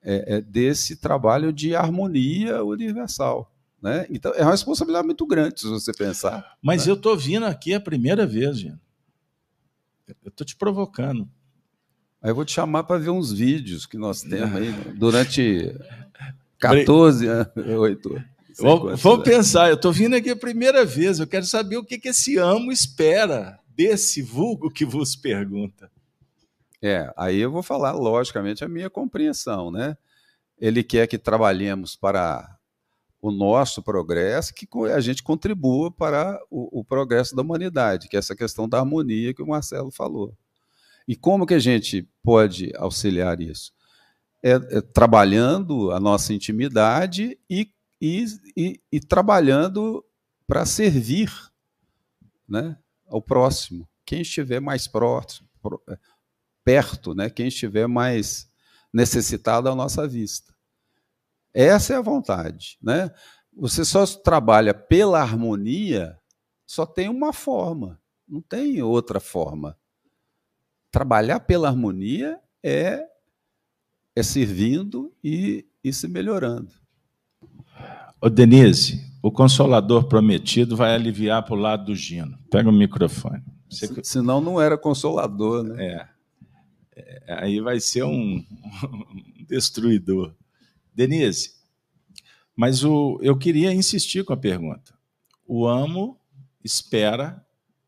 [0.02, 3.52] é, é, desse trabalho de harmonia universal.
[3.82, 4.08] Né?
[4.10, 6.58] Então, é uma responsabilidade muito grande, se você pensar.
[6.62, 6.92] Mas né?
[6.92, 8.80] eu estou vindo aqui a primeira vez, gente.
[10.08, 11.30] Eu estou te provocando.
[12.22, 15.76] Aí eu vou te chamar para ver uns vídeos que nós temos aí durante
[16.60, 17.48] 14 anos.
[19.02, 22.10] Vamos pensar, eu estou vindo aqui a primeira vez, eu quero saber o que, que
[22.10, 25.92] esse amo espera desse vulgo que vos pergunta.
[26.82, 29.98] É, aí eu vou falar, logicamente, a minha compreensão, né?
[30.58, 32.58] Ele quer que trabalhemos para
[33.22, 38.20] o nosso progresso, que a gente contribua para o, o progresso da humanidade, que é
[38.20, 40.36] essa questão da harmonia que o Marcelo falou.
[41.08, 43.72] E como que a gente pode auxiliar isso?
[44.42, 47.70] É, é trabalhando a nossa intimidade e,
[48.02, 48.26] e,
[48.58, 50.04] e, e trabalhando
[50.46, 51.32] para servir
[52.48, 52.78] né,
[53.14, 53.88] ao próximo.
[54.06, 55.48] Quem estiver mais próximo,
[55.88, 55.98] é,
[56.64, 58.52] perto, né, quem estiver mais
[58.92, 60.54] necessitado à nossa vista.
[61.54, 62.78] Essa é a vontade.
[62.82, 63.12] Né?
[63.56, 66.18] Você só trabalha pela harmonia,
[66.66, 69.78] só tem uma forma, não tem outra forma
[70.94, 73.04] trabalhar pela harmonia é,
[74.16, 76.72] é servindo e, e se melhorando.
[78.32, 82.38] Denise, o Consolador Prometido vai aliviar para o lado do Gino.
[82.52, 83.42] Pega o microfone.
[83.70, 83.88] Você...
[83.88, 86.10] Se, senão não era Consolador, né?
[86.94, 87.24] É.
[87.28, 90.36] é aí vai ser um, um destruidor.
[90.94, 91.54] Denise,
[92.54, 94.94] mas o, eu queria insistir com a pergunta.
[95.48, 96.20] O amo
[96.62, 97.44] espera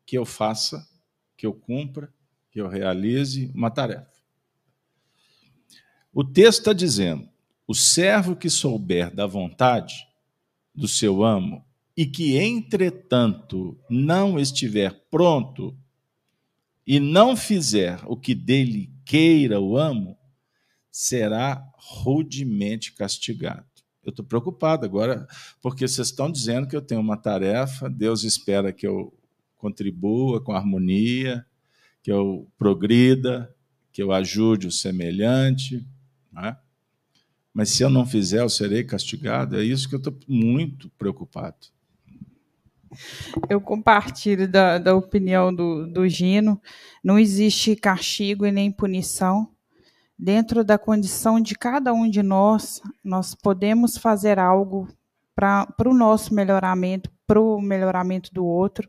[0.06, 0.88] que eu faça,
[1.36, 2.12] que eu cumpra,
[2.50, 4.10] que eu realize uma tarefa.
[6.12, 7.28] O texto está dizendo:
[7.68, 10.05] o servo que souber da vontade
[10.76, 11.64] do seu amo
[11.96, 15.76] e que, entretanto, não estiver pronto
[16.86, 20.16] e não fizer o que dele queira o amo,
[20.90, 23.64] será rudemente castigado.
[24.04, 25.26] Eu estou preocupado agora,
[25.60, 29.12] porque vocês estão dizendo que eu tenho uma tarefa, Deus espera que eu
[29.56, 31.44] contribua com harmonia,
[32.02, 33.52] que eu progrida,
[33.92, 35.84] que eu ajude o semelhante.
[36.30, 36.56] Né?
[37.56, 39.58] Mas se eu não fizer, eu serei castigado.
[39.58, 41.56] É isso que eu estou muito preocupado.
[43.48, 46.60] Eu compartilho da, da opinião do, do Gino.
[47.02, 49.48] Não existe castigo e nem punição.
[50.18, 54.86] Dentro da condição de cada um de nós, nós podemos fazer algo
[55.34, 58.86] para o nosso melhoramento, para o melhoramento do outro.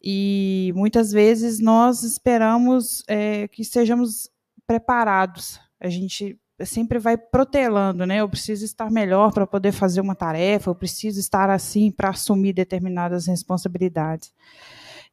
[0.00, 4.30] E muitas vezes nós esperamos é, que estejamos
[4.64, 5.58] preparados.
[5.80, 8.20] A gente sempre vai protelando, né?
[8.20, 12.52] Eu preciso estar melhor para poder fazer uma tarefa, eu preciso estar assim para assumir
[12.52, 14.32] determinadas responsabilidades.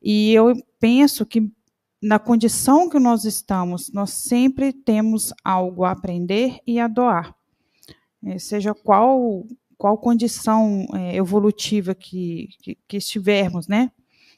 [0.02, 1.52] E eu penso que
[2.02, 7.36] na condição que nós estamos, nós sempre temos algo a aprender e a doar.
[8.24, 9.46] É, seja qual
[9.78, 13.92] qual condição é, evolutiva que, que, que estivermos, né?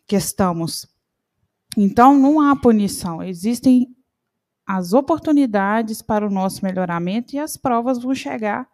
[0.07, 0.87] que estamos.
[1.77, 3.95] Então, não há punição, existem
[4.65, 8.67] as oportunidades para o nosso melhoramento e as provas vão chegar,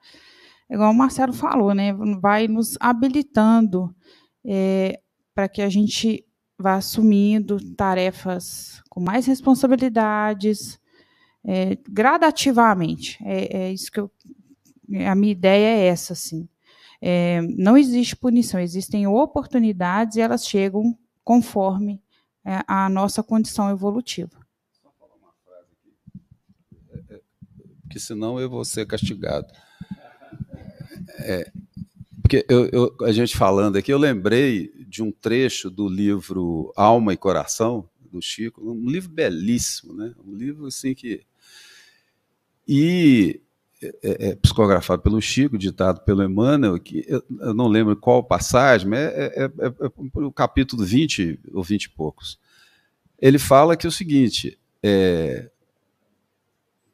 [0.69, 1.93] igual o Marcelo falou, né?
[2.21, 3.93] Vai nos habilitando
[4.45, 4.99] é,
[5.33, 6.25] para que a gente
[6.57, 10.79] vá assumindo tarefas com mais responsabilidades,
[11.45, 13.17] é, gradativamente.
[13.23, 14.11] É, é, isso que eu,
[15.07, 16.47] a minha ideia é essa, assim.
[17.01, 22.01] É, não existe punição, existem oportunidades e elas chegam conforme
[22.45, 24.37] é, a nossa condição evolutiva.
[24.81, 27.21] Só falar uma frase aqui, é, é,
[27.89, 29.47] porque senão eu vou ser castigado.
[31.17, 31.51] É,
[32.21, 37.13] porque eu, eu, a gente falando aqui, eu lembrei de um trecho do livro Alma
[37.13, 40.13] e Coração, do Chico, um livro belíssimo, né?
[40.23, 41.25] um livro assim que.
[42.67, 43.41] E
[43.81, 48.23] é, é, é, psicografado pelo Chico, ditado pelo Emmanuel, que eu, eu não lembro qual
[48.23, 52.39] passagem, mas é, é, é, é, o capítulo 20 ou 20 e poucos.
[53.17, 54.59] Ele fala que é o seguinte: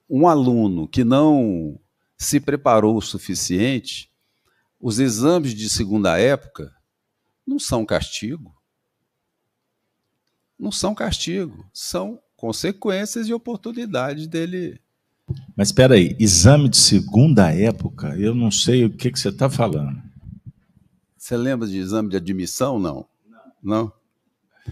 [0.10, 1.80] um aluno que não
[2.18, 4.12] se preparou o suficiente,
[4.80, 6.74] os exames de segunda época
[7.45, 8.56] não são castigo.
[10.58, 14.80] Não são castigo, são consequências e oportunidades dele
[15.56, 19.49] mas espera aí, exame de segunda época, eu não sei o que, que você está
[19.49, 20.01] falando.
[21.18, 22.80] Você lembra de exame de admissão?
[22.80, 23.08] Não.
[23.62, 23.91] Não?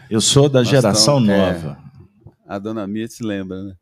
[0.10, 1.80] Eu sou da geração então, nova.
[2.26, 3.76] É, a dona Mia se lembra, né?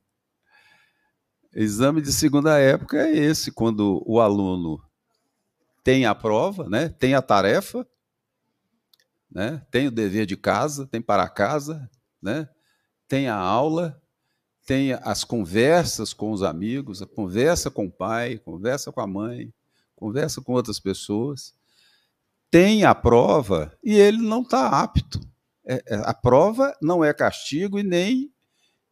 [1.54, 4.82] Exame de segunda época é esse, quando o aluno
[5.84, 6.88] tem a prova, né?
[6.88, 7.86] tem a tarefa,
[9.30, 9.66] né?
[9.70, 11.90] tem o dever de casa, tem para casa,
[12.22, 12.48] né?
[13.08, 14.02] tem a aula,
[14.66, 19.54] tem as conversas com os amigos, a conversa com o pai, conversa com a mãe,
[19.96, 21.54] conversa com outras pessoas,
[22.50, 25.20] tem a prova e ele não está apto.
[25.66, 28.32] É, é, a prova não é castigo e nem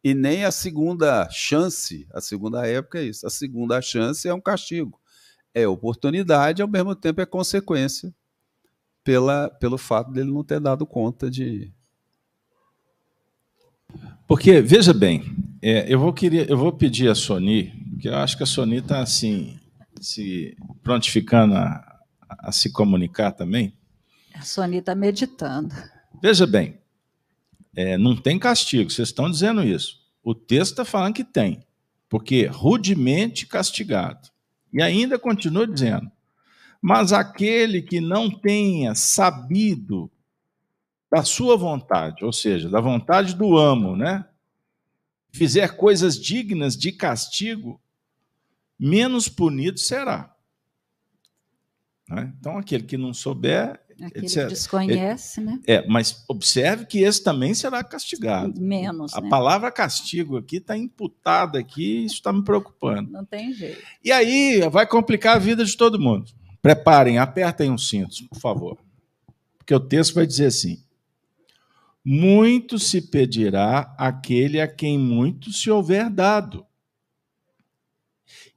[0.04, 2.08] e nem a segunda chance.
[2.14, 3.26] A segunda época é isso.
[3.28, 5.00] A segunda chance é um castigo.
[5.54, 8.14] É oportunidade, ao mesmo tempo é consequência
[9.04, 11.74] pela, pelo fato dele não ter dado conta de.
[14.28, 15.24] Porque, veja bem,
[15.62, 18.78] é, eu, vou querer, eu vou pedir a Sony, que eu acho que a Sony
[18.78, 19.60] está assim,
[20.00, 23.74] se prontificando a, a se comunicar também.
[24.36, 25.74] A Sony está meditando.
[26.22, 26.78] Veja bem,
[27.80, 30.02] é, não tem castigo, vocês estão dizendo isso.
[30.22, 31.66] O texto está falando que tem,
[32.10, 34.30] porque rudemente castigado.
[34.74, 36.12] E ainda continua dizendo:
[36.82, 40.12] mas aquele que não tenha sabido
[41.10, 44.26] da sua vontade, ou seja, da vontade do amo, né?
[45.32, 47.80] Fizer coisas dignas de castigo,
[48.78, 50.36] menos punido será.
[52.10, 52.34] Né?
[52.38, 54.48] Então, aquele que não souber, Aquele etc.
[54.48, 55.60] desconhece, ele, né?
[55.68, 58.60] É, mas observe que esse também será castigado.
[58.60, 59.14] Menos.
[59.14, 59.30] A né?
[59.30, 63.12] palavra castigo aqui está imputada aqui, isso está me preocupando.
[63.12, 63.82] Não tem jeito.
[64.04, 66.32] E aí vai complicar a vida de todo mundo.
[66.62, 68.78] Preparem, apertem os cintos, por favor.
[69.58, 70.84] Porque o texto vai dizer assim:
[72.04, 76.66] muito se pedirá aquele a quem muito se houver dado.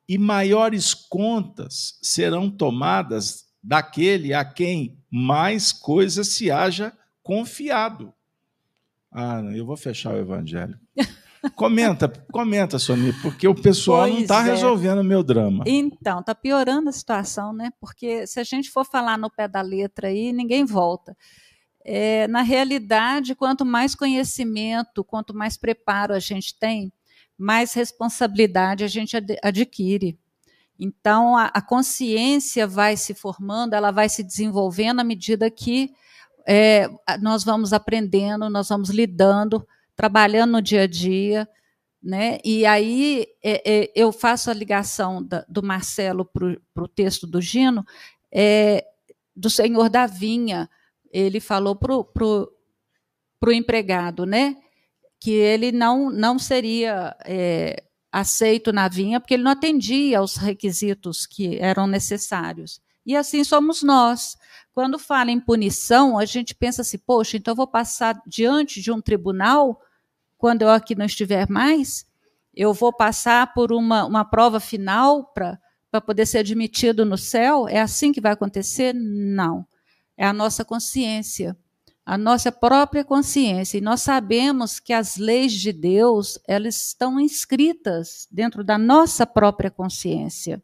[0.08, 8.14] E maiores contas serão tomadas daquele a quem mais coisas se haja confiado.
[9.12, 10.78] Ah, eu vou fechar o evangelho.
[11.56, 14.50] Comenta, comenta, Sony, porque o pessoal pois não está é.
[14.50, 15.64] resolvendo o meu drama.
[15.66, 17.72] Então, está piorando a situação, né?
[17.80, 21.16] Porque se a gente for falar no pé da letra aí, ninguém volta.
[21.84, 26.92] É, na realidade, quanto mais conhecimento, quanto mais preparo a gente tem,
[27.36, 30.16] mais responsabilidade a gente ad adquire.
[30.84, 35.92] Então, a, a, consciência vai se formando, ela vai se desenvolvendo à medida que
[36.44, 36.88] é,
[37.20, 39.64] nós vamos aprendendo, nós vamos lidando,
[39.94, 41.48] trabalhando no dia a dia.
[42.02, 42.40] Né?
[42.44, 47.40] E aí é, é, eu faço a ligação da, do Marcelo para o texto do
[47.40, 47.84] Gino,
[48.32, 48.84] é,
[49.36, 50.68] do Senhor da Vinha.
[51.12, 54.56] Ele falou para o empregado né,
[55.20, 61.26] que ele não, não seria é, aceito na vinha, porque ele não atendia aos requisitos
[61.26, 62.80] que eram necessários.
[63.04, 64.36] E assim somos nós.
[64.74, 68.92] Quando fala em punição, a gente pensa assim, poxa, então eu vou passar diante de
[68.92, 69.80] um tribunal
[70.36, 72.06] quando eu aqui não estiver mais?
[72.54, 77.66] Eu vou passar por uma, uma prova final para poder ser admitido no céu?
[77.66, 78.94] É assim que vai acontecer?
[78.94, 79.66] Não.
[80.16, 81.56] É a nossa consciência
[82.04, 83.78] a nossa própria consciência.
[83.78, 89.70] E nós sabemos que as leis de Deus, elas estão inscritas dentro da nossa própria
[89.70, 90.62] consciência.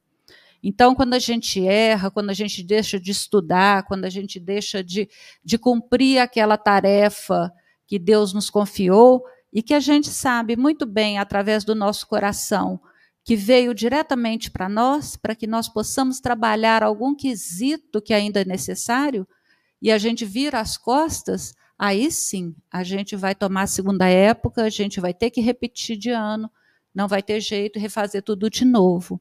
[0.62, 4.82] Então, quando a gente erra, quando a gente deixa de estudar, quando a gente deixa
[4.82, 5.08] de,
[5.44, 7.52] de cumprir aquela tarefa
[7.86, 12.80] que Deus nos confiou e que a gente sabe muito bem através do nosso coração
[13.24, 18.44] que veio diretamente para nós, para que nós possamos trabalhar algum quesito que ainda é
[18.44, 19.28] necessário,
[19.80, 24.62] e a gente vira as costas, aí sim a gente vai tomar a segunda época,
[24.62, 26.50] a gente vai ter que repetir de ano,
[26.94, 29.20] não vai ter jeito refazer tudo de novo.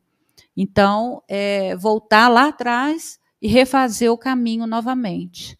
[0.55, 5.57] Então, é, voltar lá atrás e refazer o caminho novamente.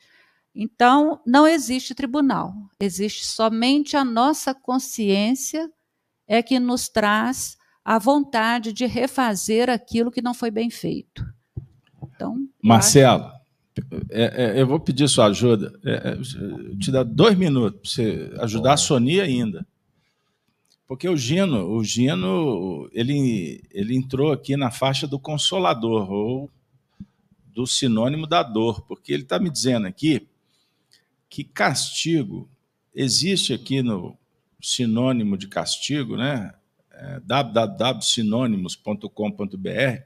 [0.54, 5.70] Então, não existe tribunal, existe somente a nossa consciência
[6.28, 11.24] é que nos traz a vontade de refazer aquilo que não foi bem feito.
[12.04, 13.32] Então, Marcelo,
[14.10, 15.80] é, é, eu vou pedir sua ajuda.
[15.86, 16.18] É, é
[16.80, 19.66] te dar dois minutos para você ajudar a Sony ainda.
[20.88, 26.50] Porque o Gino, o Gino, ele, ele entrou aqui na faixa do consolador, ou
[27.46, 30.26] do sinônimo da dor, porque ele está me dizendo aqui
[31.30, 32.50] que castigo
[32.96, 34.18] existe aqui no
[34.62, 36.54] sinônimo de castigo, né?
[36.92, 40.02] É, www.sinônimos.com.br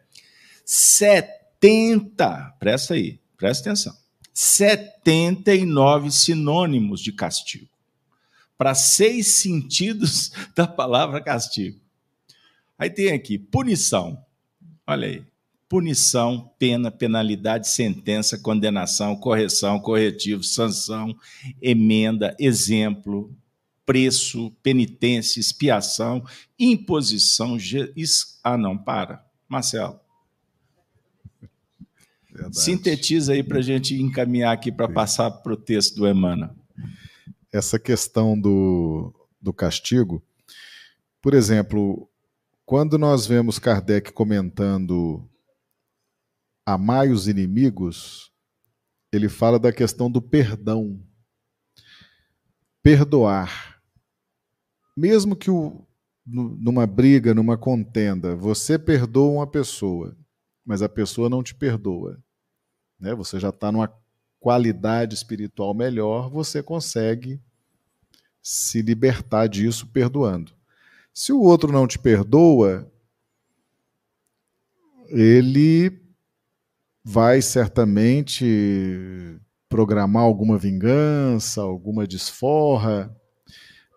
[0.65, 3.97] 70, presta aí, Presta atenção.
[4.35, 7.67] 79 sinônimos de castigo.
[8.55, 11.79] Para seis sentidos da palavra castigo.
[12.77, 14.23] Aí tem aqui punição.
[14.85, 15.25] Olha aí.
[15.67, 21.17] punição, pena, penalidade, sentença, condenação, correção, corretivo, sanção,
[21.59, 23.35] emenda, exemplo,
[23.83, 26.23] preço, penitência, expiação,
[26.59, 27.57] imposição.
[28.43, 29.25] Ah, não, para.
[29.49, 29.99] Marcelo.
[32.33, 32.59] Verdade.
[32.59, 36.55] Sintetiza aí para a gente encaminhar aqui para passar para o texto do Emmanuel.
[37.51, 40.23] Essa questão do, do castigo,
[41.21, 42.09] por exemplo,
[42.65, 45.27] quando nós vemos Kardec comentando
[46.65, 48.31] amai os inimigos,
[49.11, 50.99] ele fala da questão do perdão.
[52.81, 53.81] Perdoar.
[54.95, 55.85] Mesmo que o,
[56.25, 60.15] numa briga, numa contenda, você perdoa uma pessoa,
[60.65, 62.17] mas a pessoa não te perdoa.
[62.99, 63.13] Né?
[63.15, 63.91] Você já está numa
[64.39, 67.39] qualidade espiritual melhor, você consegue
[68.41, 70.51] se libertar disso perdoando.
[71.13, 72.91] Se o outro não te perdoa,
[75.09, 76.01] ele
[77.03, 83.15] vai certamente programar alguma vingança, alguma desforra,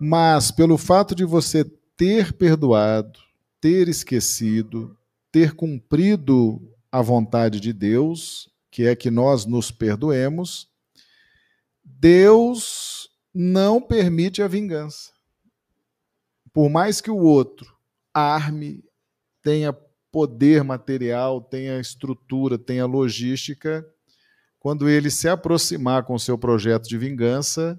[0.00, 1.64] mas pelo fato de você
[1.96, 3.18] ter perdoado,
[3.60, 4.96] ter esquecido,
[5.34, 6.62] ter cumprido
[6.92, 10.70] a vontade de Deus, que é que nós nos perdoemos,
[11.82, 15.10] Deus não permite a vingança.
[16.52, 17.76] Por mais que o outro
[18.14, 18.84] arme,
[19.42, 19.76] tenha
[20.12, 23.84] poder material, tenha estrutura, tenha logística,
[24.60, 27.76] quando ele se aproximar com o seu projeto de vingança,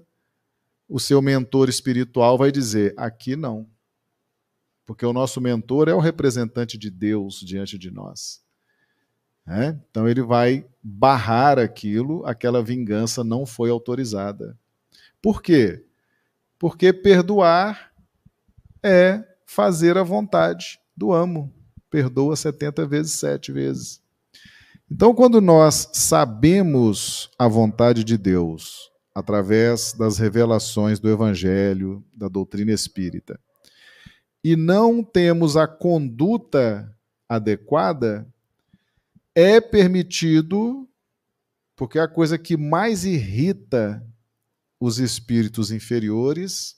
[0.86, 3.66] o seu mentor espiritual vai dizer: aqui não.
[4.86, 8.40] Porque o nosso mentor é o representante de Deus diante de nós.
[9.46, 9.76] É?
[9.90, 14.58] Então ele vai barrar aquilo, aquela vingança não foi autorizada.
[15.20, 15.84] Por quê?
[16.58, 17.92] Porque perdoar
[18.82, 21.52] é fazer a vontade do amo
[21.90, 24.02] perdoa 70 vezes, 7 vezes.
[24.90, 32.70] Então, quando nós sabemos a vontade de Deus através das revelações do Evangelho, da doutrina
[32.70, 33.40] espírita,
[34.48, 36.96] e não temos a conduta
[37.28, 38.32] adequada,
[39.34, 40.88] é permitido,
[41.74, 44.06] porque a coisa que mais irrita
[44.78, 46.76] os espíritos inferiores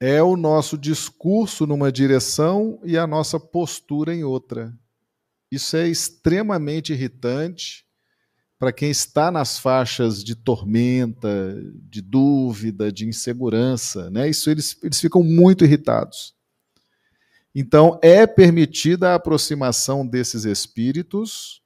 [0.00, 4.76] é o nosso discurso numa direção e a nossa postura em outra.
[5.52, 7.86] Isso é extremamente irritante
[8.62, 11.28] para quem está nas faixas de tormenta,
[11.90, 14.08] de dúvida, de insegurança.
[14.08, 14.28] Né?
[14.28, 16.32] Isso eles, eles ficam muito irritados.
[17.52, 21.60] Então, é permitida a aproximação desses espíritos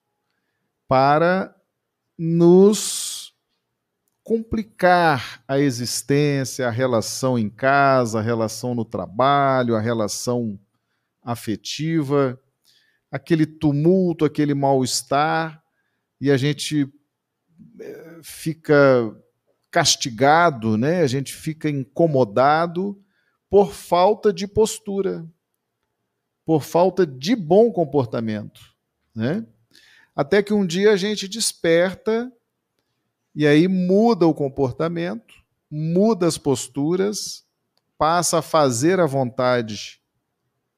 [0.88, 1.54] para
[2.16, 3.34] nos
[4.24, 10.58] complicar a existência, a relação em casa, a relação no trabalho, a relação
[11.22, 12.40] afetiva,
[13.10, 15.62] aquele tumulto, aquele mal-estar,
[16.20, 16.88] e a gente
[17.80, 19.14] eh, fica
[19.70, 21.02] castigado, né?
[21.02, 22.98] a gente fica incomodado
[23.50, 25.26] por falta de postura,
[26.44, 28.60] por falta de bom comportamento.
[29.14, 29.46] Né?
[30.14, 32.32] Até que um dia a gente desperta
[33.34, 35.34] e aí muda o comportamento,
[35.70, 37.44] muda as posturas,
[37.98, 40.00] passa a fazer a vontade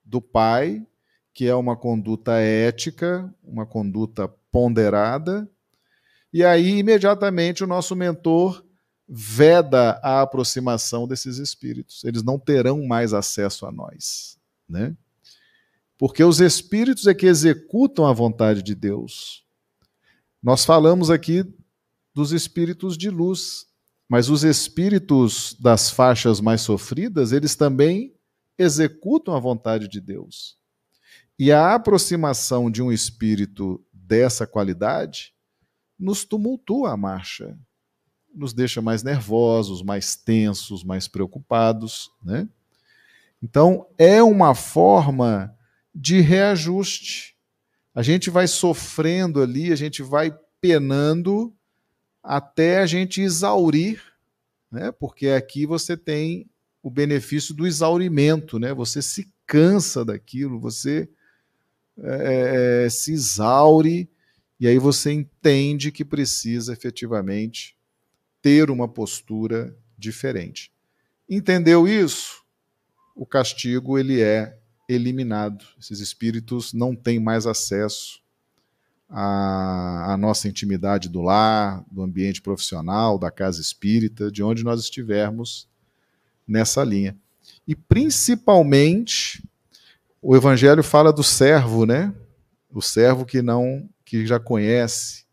[0.04, 0.84] do pai,
[1.32, 5.48] que é uma conduta ética, uma conduta ponderada,
[6.32, 8.64] e aí imediatamente o nosso mentor
[9.08, 12.04] veda a aproximação desses espíritos.
[12.04, 14.38] Eles não terão mais acesso a nós,
[14.68, 14.94] né?
[15.96, 19.44] Porque os espíritos é que executam a vontade de Deus.
[20.42, 21.44] Nós falamos aqui
[22.14, 23.68] dos espíritos de luz.
[24.08, 28.14] Mas os espíritos das faixas mais sofridas, eles também
[28.56, 30.56] executam a vontade de Deus.
[31.38, 35.34] E a aproximação de um espírito dessa qualidade
[35.98, 37.58] nos tumultua a marcha,
[38.34, 42.48] nos deixa mais nervosos, mais tensos, mais preocupados, né?
[43.42, 45.54] Então, é uma forma
[45.94, 47.36] de reajuste.
[47.94, 51.54] A gente vai sofrendo ali, a gente vai penando
[52.22, 54.02] até a gente exaurir,
[54.70, 54.90] né?
[54.92, 56.50] porque aqui você tem
[56.82, 58.74] o benefício do exaurimento, né?
[58.74, 61.08] você se cansa daquilo, você
[62.02, 64.08] é, é, se exaure,
[64.60, 67.76] e aí você entende que precisa efetivamente
[68.40, 70.72] ter uma postura diferente.
[71.28, 72.42] Entendeu isso?
[73.14, 75.64] O castigo ele é eliminado.
[75.78, 78.20] Esses espíritos não têm mais acesso
[79.08, 84.80] a, a, nossa intimidade do lar, do ambiente profissional, da casa espírita, de onde nós
[84.80, 85.68] estivermos
[86.46, 87.16] nessa linha.
[87.66, 89.42] E principalmente,
[90.20, 92.14] o Evangelho fala do servo, né?
[92.70, 95.26] o servo que não que já conhece.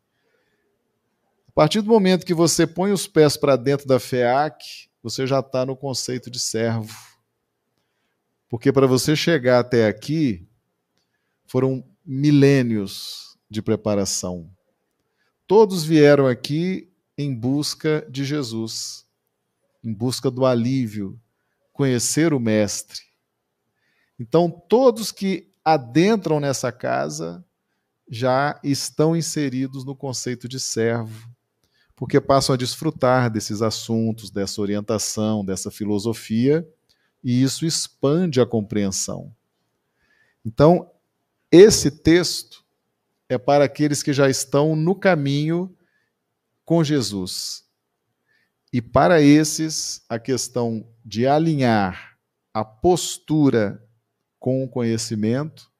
[1.47, 5.39] A partir do momento que você põe os pés para dentro da FEAC, você já
[5.39, 6.93] está no conceito de servo.
[8.49, 10.45] Porque para você chegar até aqui,
[11.45, 14.49] foram milênios de preparação.
[15.47, 19.05] Todos vieram aqui em busca de Jesus,
[19.83, 21.19] em busca do alívio,
[21.71, 23.01] conhecer o Mestre.
[24.19, 27.43] Então, todos que adentram nessa casa
[28.09, 31.29] já estão inseridos no conceito de servo,
[31.95, 36.67] porque passam a desfrutar desses assuntos, dessa orientação, dessa filosofia,
[37.23, 39.33] e isso expande a compreensão.
[40.45, 40.91] Então,
[41.51, 42.63] esse texto
[43.27, 45.75] é para aqueles que já estão no caminho
[46.63, 47.65] com Jesus.
[48.71, 52.17] E para esses, a questão de alinhar
[52.53, 53.84] a postura
[54.45, 55.71] com o conhecimento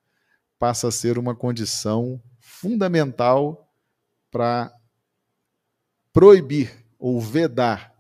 [0.57, 3.71] passa a ser uma condição fundamental
[4.31, 4.73] para
[6.11, 7.93] proibir ou vedar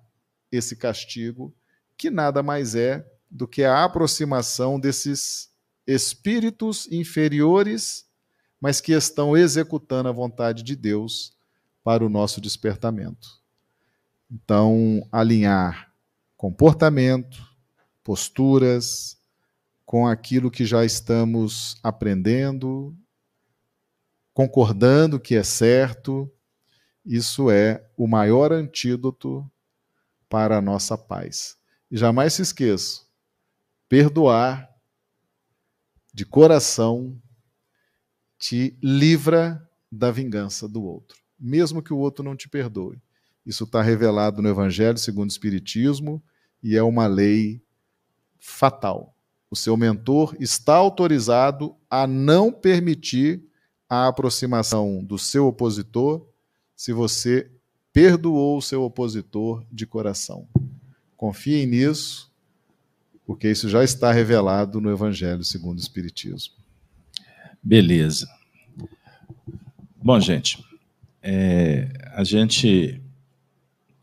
[0.51, 1.55] esse castigo,
[1.95, 5.51] que nada mais é do que a aproximação desses
[5.85, 8.09] espíritos inferiores,
[8.59, 11.37] mas que estão executando a vontade de Deus
[11.83, 13.39] para o nosso despertamento.
[14.31, 15.93] Então, alinhar
[16.35, 17.37] comportamento,
[18.03, 19.23] posturas,
[19.85, 22.95] com aquilo que já estamos aprendendo,
[24.33, 26.29] concordando que é certo,
[27.05, 29.49] isso é o maior antídoto
[30.27, 31.55] para a nossa paz.
[31.89, 33.01] E jamais se esqueça,
[33.87, 34.67] perdoar
[36.13, 37.21] de coração
[38.37, 43.01] te livra da vingança do outro, mesmo que o outro não te perdoe.
[43.45, 46.23] Isso está revelado no Evangelho segundo o Espiritismo
[46.61, 47.61] e é uma lei
[48.39, 49.14] fatal.
[49.49, 53.43] O seu mentor está autorizado a não permitir
[53.89, 56.25] a aproximação do seu opositor
[56.75, 57.49] se você
[57.93, 60.47] perdoou o seu opositor de coração.
[61.15, 62.31] Confiem nisso,
[63.25, 66.53] porque isso já está revelado no Evangelho segundo o Espiritismo.
[67.63, 68.27] Beleza.
[69.95, 70.63] Bom, gente,
[71.21, 73.01] é, a gente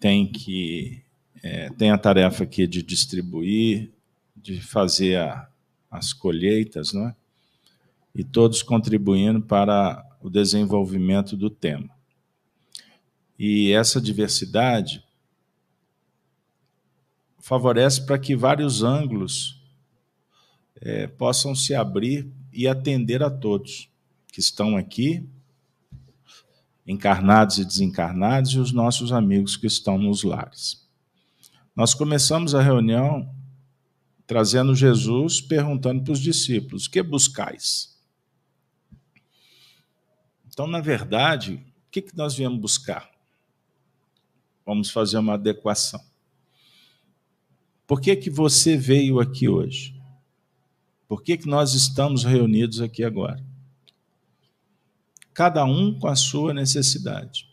[0.00, 1.02] tem que
[1.42, 3.92] é, tem a tarefa aqui de distribuir
[4.42, 5.48] de fazer a,
[5.90, 7.16] as colheitas, não é?
[8.14, 11.90] e todos contribuindo para o desenvolvimento do tema.
[13.38, 15.02] E essa diversidade
[17.38, 19.60] favorece para que vários ângulos
[20.76, 23.88] é, possam se abrir e atender a todos
[24.28, 25.26] que estão aqui,
[26.86, 30.86] encarnados e desencarnados, e os nossos amigos que estão nos lares.
[31.74, 33.28] Nós começamos a reunião
[34.32, 37.94] trazendo Jesus, perguntando para os discípulos: que buscais?
[40.48, 43.10] Então, na verdade, o que, que nós viemos buscar?
[44.64, 46.02] Vamos fazer uma adequação.
[47.86, 50.00] Por que, que você veio aqui hoje?
[51.06, 53.44] Por que, que nós estamos reunidos aqui agora?
[55.34, 57.46] Cada um com a sua necessidade.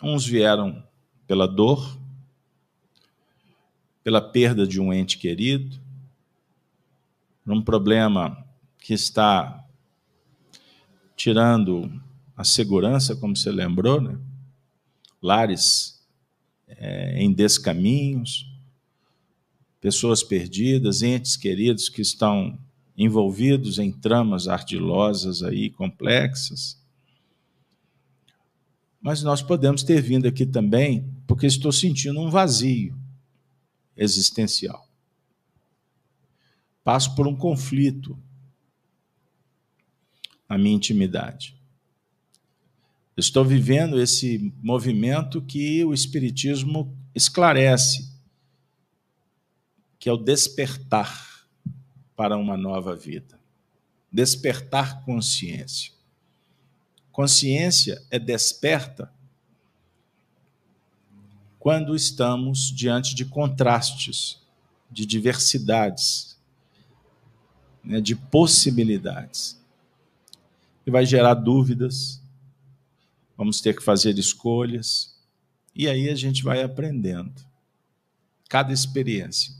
[0.00, 0.86] Uns vieram
[1.26, 1.98] pela dor,
[4.04, 5.80] pela perda de um ente querido,
[7.44, 8.46] num problema
[8.78, 9.64] que está
[11.16, 11.90] tirando
[12.36, 14.18] a segurança, como você lembrou, né?
[15.22, 16.02] lares
[16.68, 18.46] é, em descaminhos,
[19.80, 22.58] pessoas perdidas, entes queridos que estão
[22.96, 26.78] envolvidos em tramas ardilosas aí complexas.
[29.00, 33.03] Mas nós podemos ter vindo aqui também porque estou sentindo um vazio
[33.96, 34.88] existencial.
[36.82, 38.18] Passo por um conflito
[40.48, 41.56] na minha intimidade.
[43.16, 48.12] Estou vivendo esse movimento que o Espiritismo esclarece,
[49.98, 51.48] que é o despertar
[52.16, 53.38] para uma nova vida.
[54.10, 55.92] Despertar consciência.
[57.10, 59.12] Consciência é desperta
[61.64, 64.38] quando estamos diante de contrastes,
[64.90, 66.36] de diversidades,
[67.82, 69.58] né, de possibilidades.
[70.86, 72.20] E vai gerar dúvidas,
[73.34, 75.18] vamos ter que fazer escolhas,
[75.74, 77.32] e aí a gente vai aprendendo.
[78.46, 79.54] Cada experiência.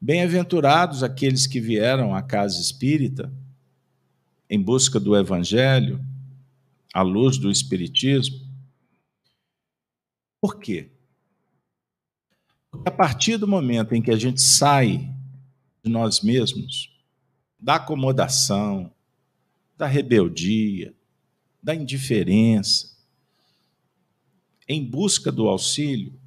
[0.00, 3.32] Bem-aventurados aqueles que vieram à casa espírita
[4.50, 6.04] em busca do Evangelho,
[6.92, 8.47] à luz do Espiritismo,
[10.40, 10.90] por quê?
[12.70, 14.98] Porque a partir do momento em que a gente sai
[15.82, 16.92] de nós mesmos,
[17.58, 18.92] da acomodação,
[19.76, 20.94] da rebeldia,
[21.62, 22.96] da indiferença,
[24.68, 26.18] em busca do auxílio,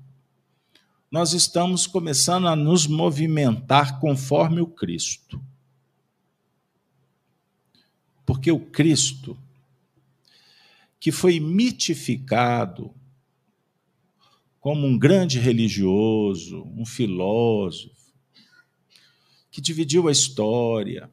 [1.11, 5.41] nós estamos começando a nos movimentar conforme o Cristo.
[8.25, 9.37] Porque o Cristo,
[10.99, 12.93] que foi mitificado
[14.61, 18.13] como um grande religioso, um filósofo,
[19.49, 21.09] que dividiu a história,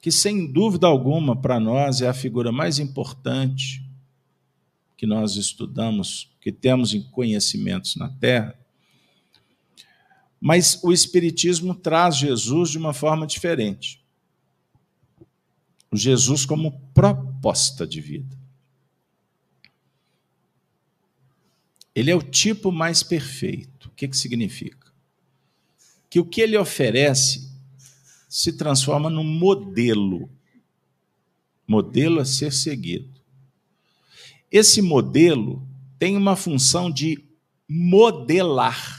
[0.00, 3.84] que sem dúvida alguma para nós é a figura mais importante
[4.96, 8.56] que nós estudamos, que temos em conhecimentos na Terra,
[10.40, 14.00] mas o Espiritismo traz Jesus de uma forma diferente.
[15.90, 18.37] O Jesus como proposta de vida.
[21.98, 23.88] Ele é o tipo mais perfeito.
[23.88, 24.92] O que, que significa?
[26.08, 27.50] Que o que ele oferece
[28.28, 30.30] se transforma num modelo.
[31.66, 33.20] Modelo a ser seguido.
[34.50, 35.66] Esse modelo
[35.98, 37.22] tem uma função de
[37.68, 38.98] modelar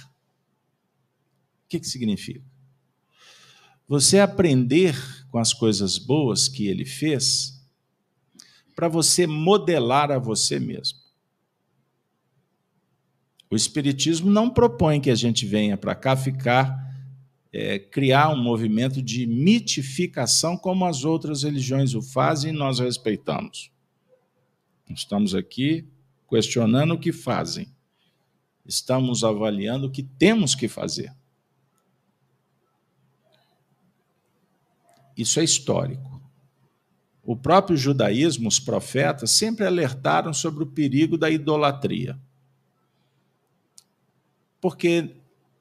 [1.69, 2.43] que, que significa?
[3.87, 4.95] Você aprender
[5.29, 7.63] com as coisas boas que ele fez
[8.75, 10.97] para você modelar a você mesmo.
[13.51, 16.87] O Espiritismo não propõe que a gente venha para cá ficar,
[17.51, 23.71] é, criar um movimento de mitificação como as outras religiões o fazem e nós respeitamos.
[24.87, 25.87] Estamos aqui
[26.29, 27.67] questionando o que fazem.
[28.63, 31.11] Estamos avaliando o que temos que fazer.
[35.17, 36.21] Isso é histórico.
[37.23, 42.17] O próprio judaísmo, os profetas, sempre alertaram sobre o perigo da idolatria.
[44.62, 45.10] Porque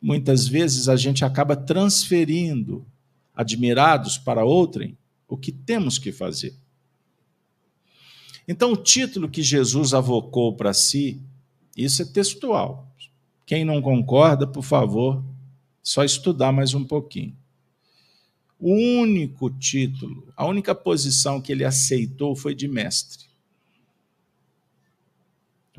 [0.00, 2.86] muitas vezes a gente acaba transferindo,
[3.34, 4.96] admirados para outrem,
[5.28, 6.54] o que temos que fazer.
[8.46, 11.20] Então, o título que Jesus avocou para si,
[11.76, 12.90] isso é textual.
[13.44, 15.22] Quem não concorda, por favor,
[15.82, 17.36] só estudar mais um pouquinho.
[18.58, 23.27] O único título, a única posição que ele aceitou foi de mestre.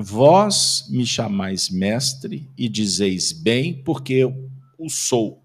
[0.02, 5.44] Vós me chamais mestre e dizeis bem, porque eu o sou.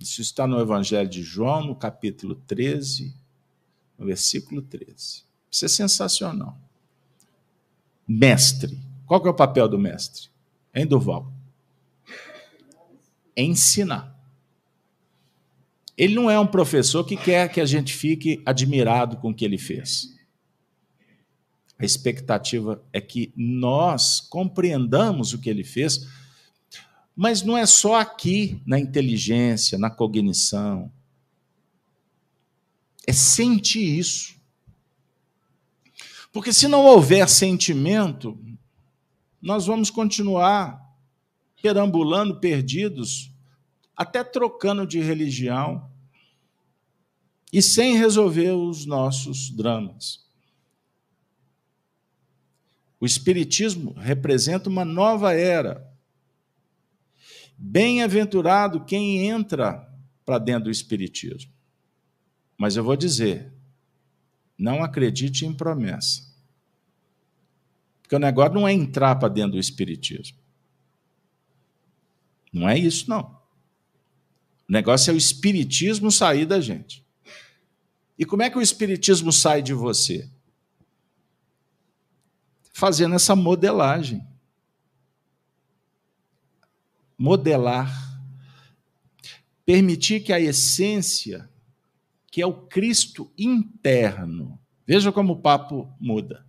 [0.00, 3.14] Isso está no Evangelho de João, no capítulo 13,
[3.98, 5.24] no versículo 13.
[5.50, 6.58] Isso é sensacional.
[8.08, 8.80] Mestre.
[9.06, 10.30] Qual que é o papel do mestre?
[10.74, 11.30] Em Durval?
[13.36, 14.18] Ensinar.
[15.98, 19.44] Ele não é um professor que quer que a gente fique admirado com o que
[19.44, 20.15] ele fez.
[21.78, 26.06] A expectativa é que nós compreendamos o que ele fez,
[27.14, 30.90] mas não é só aqui na inteligência, na cognição.
[33.06, 34.36] É sentir isso.
[36.32, 38.38] Porque se não houver sentimento,
[39.40, 40.84] nós vamos continuar
[41.62, 43.32] perambulando perdidos
[43.96, 45.90] até trocando de religião
[47.52, 50.25] e sem resolver os nossos dramas.
[52.98, 55.86] O Espiritismo representa uma nova era.
[57.58, 59.86] Bem-aventurado quem entra
[60.24, 61.52] para dentro do Espiritismo.
[62.56, 63.52] Mas eu vou dizer,
[64.58, 66.22] não acredite em promessa.
[68.02, 70.38] Porque o negócio não é entrar para dentro do Espiritismo.
[72.52, 73.36] Não é isso, não.
[74.68, 77.04] O negócio é o espiritismo sair da gente.
[78.18, 80.30] E como é que o espiritismo sai de você?
[82.76, 84.26] Fazendo essa modelagem.
[87.16, 87.90] Modelar.
[89.64, 91.48] Permitir que a essência,
[92.30, 96.46] que é o Cristo interno, veja como o papo muda.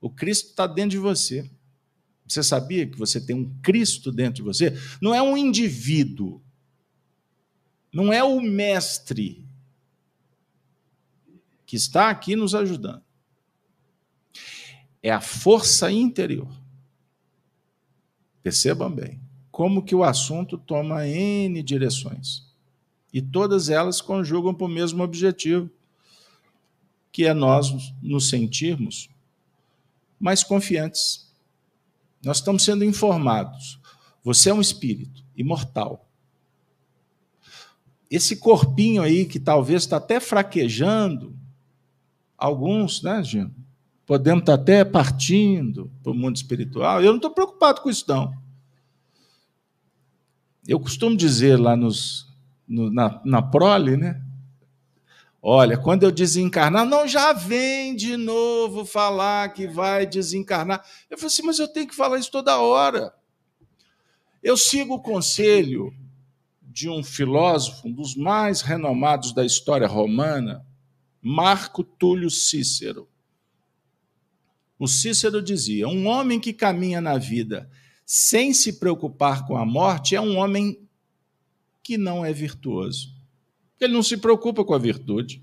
[0.00, 1.50] O Cristo está dentro de você.
[2.26, 4.72] Você sabia que você tem um Cristo dentro de você?
[5.00, 6.42] Não é um indivíduo
[7.94, 9.46] não é o mestre
[11.64, 13.03] que está aqui nos ajudando.
[15.04, 16.48] É a força interior.
[18.42, 22.42] Percebam bem como que o assunto toma N direções.
[23.12, 25.70] E todas elas conjugam para o mesmo objetivo,
[27.12, 29.08] que é nós nos sentirmos
[30.18, 31.30] mais confiantes.
[32.24, 33.78] Nós estamos sendo informados.
[34.24, 36.04] Você é um espírito imortal
[38.14, 41.36] esse corpinho aí que talvez está até fraquejando,
[42.38, 43.54] alguns, né, Gino?
[44.06, 47.02] Podemos estar até partindo para o mundo espiritual.
[47.02, 48.34] Eu não estou preocupado com isso, não.
[50.66, 52.26] Eu costumo dizer lá nos,
[52.66, 54.20] no, na, na prole, né?
[55.46, 60.82] Olha, quando eu desencarnar, não, já vem de novo falar que vai desencarnar.
[61.10, 63.14] Eu falei assim, mas eu tenho que falar isso toda hora.
[64.42, 65.94] Eu sigo o conselho
[66.62, 70.66] de um filósofo, um dos mais renomados da história romana,
[71.20, 73.06] Marco Túlio Cícero.
[74.78, 77.70] O Cícero dizia: um homem que caminha na vida
[78.06, 80.78] sem se preocupar com a morte é um homem
[81.82, 83.14] que não é virtuoso.
[83.80, 85.42] Ele não se preocupa com a virtude.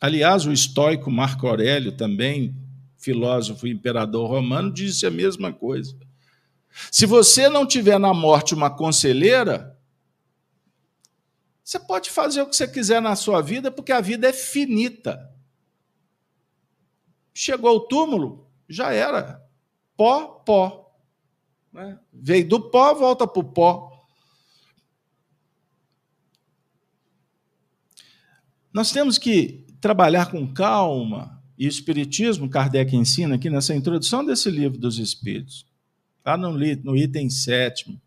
[0.00, 2.54] Aliás, o estoico Marco Aurélio, também
[2.96, 5.96] filósofo e imperador romano, disse a mesma coisa.
[6.90, 9.78] Se você não tiver na morte uma conselheira,
[11.62, 15.33] você pode fazer o que você quiser na sua vida, porque a vida é finita.
[17.34, 19.44] Chegou ao túmulo, já era.
[19.96, 20.96] Pó, pó.
[21.72, 21.98] Né?
[22.12, 24.06] Veio do pó, volta para o pó.
[28.72, 34.50] Nós temos que trabalhar com calma, e o Espiritismo, Kardec ensina aqui nessa introdução desse
[34.50, 35.66] livro dos Espíritos,
[36.24, 38.00] lá no, no item sétimo.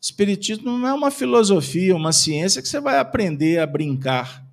[0.00, 4.44] Espiritismo não é uma filosofia, uma ciência que você vai aprender a brincar.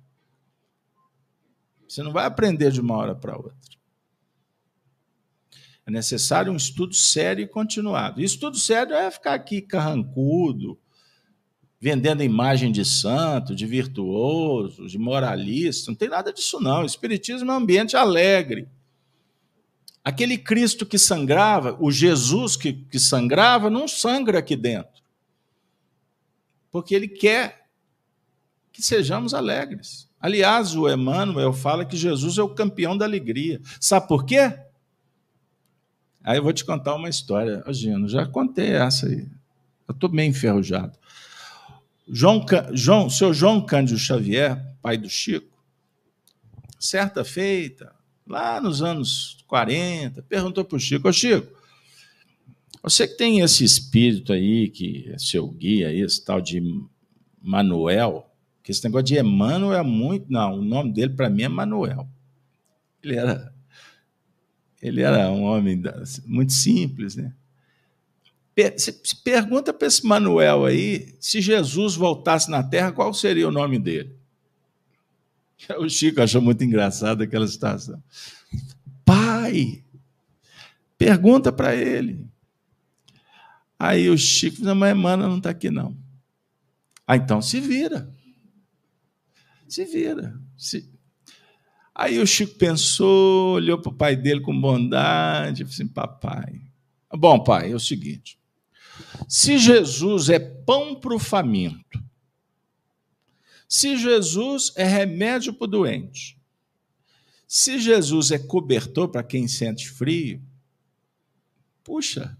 [1.88, 3.54] Você não vai aprender de uma hora para outra.
[5.90, 8.20] É necessário um estudo sério e continuado.
[8.20, 10.78] E estudo sério é ficar aqui carrancudo,
[11.80, 15.90] vendendo imagem de santo, de virtuoso, de moralista.
[15.90, 16.82] Não tem nada disso, não.
[16.82, 18.68] O Espiritismo é um ambiente alegre.
[20.04, 25.02] Aquele Cristo que sangrava, o Jesus que, que sangrava, não sangra aqui dentro.
[26.70, 27.66] Porque ele quer
[28.72, 30.08] que sejamos alegres.
[30.20, 33.60] Aliás, o Emmanuel fala que Jesus é o campeão da alegria.
[33.80, 34.69] Sabe por quê?
[36.22, 37.62] Aí eu vou te contar uma história.
[37.68, 39.26] Gino, já contei essa aí.
[39.88, 40.98] Eu estou bem enferrujado.
[42.08, 45.56] João, João, seu João Cândido Xavier, pai do Chico,
[46.78, 47.94] certa feita,
[48.26, 51.52] lá nos anos 40, perguntou para o Chico: Ô Chico,
[52.82, 56.62] você que tem esse espírito aí, que é seu guia, esse tal de
[57.42, 58.30] Manuel,
[58.62, 60.26] que esse negócio de Emmanuel é muito.
[60.30, 62.08] Não, o nome dele para mim é Manuel.
[63.02, 63.52] Ele era,
[64.80, 65.80] ele era um homem
[66.26, 67.32] muito simples, né?
[69.24, 74.14] Pergunta para esse Manuel aí, se Jesus voltasse na Terra, qual seria o nome dele?
[75.78, 78.02] O Chico achou muito engraçado aquela situação.
[79.04, 79.82] Pai,
[80.96, 82.26] pergunta para ele.
[83.78, 85.96] Aí o Chico disse, mas Emmanuel não está aqui não.
[87.06, 88.12] Ah, então se vira.
[89.66, 90.38] Se vira.
[90.56, 90.88] Se...
[92.00, 96.62] Aí o Chico pensou, olhou para o pai dele com bondade, e disse assim, papai,
[97.12, 98.38] bom pai, é o seguinte,
[99.28, 102.02] se Jesus é pão para o faminto,
[103.68, 106.40] se Jesus é remédio para o doente,
[107.46, 110.42] se Jesus é cobertor para quem sente frio,
[111.84, 112.34] puxa,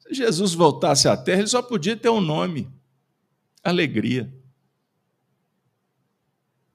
[0.00, 2.70] se Jesus voltasse à terra, ele só podia ter um nome:
[3.64, 4.30] alegria.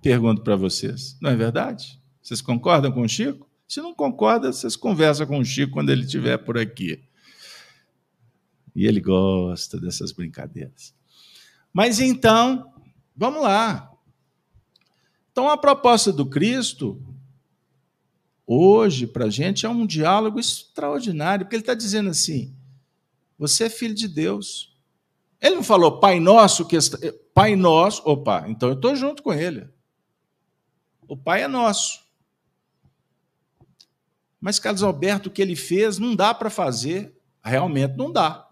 [0.02, 2.02] Pergunto para vocês, não é verdade?
[2.22, 3.48] Vocês concordam com o Chico?
[3.68, 7.04] Se não concorda, vocês conversam com o Chico quando ele estiver por aqui.
[8.76, 10.94] E ele gosta dessas brincadeiras.
[11.72, 12.74] Mas então,
[13.16, 13.92] vamos lá.
[15.32, 17.02] Então, a proposta do Cristo,
[18.46, 22.54] hoje, para a gente, é um diálogo extraordinário, porque ele está dizendo assim:
[23.38, 24.76] você é filho de Deus.
[25.40, 26.78] Ele não falou Pai Nosso, que.
[27.34, 29.70] Pai Nosso, opa, então eu estou junto com ele.
[31.12, 32.06] O Pai é nosso.
[34.40, 38.50] Mas Carlos Alberto, o que ele fez, não dá para fazer, realmente não dá.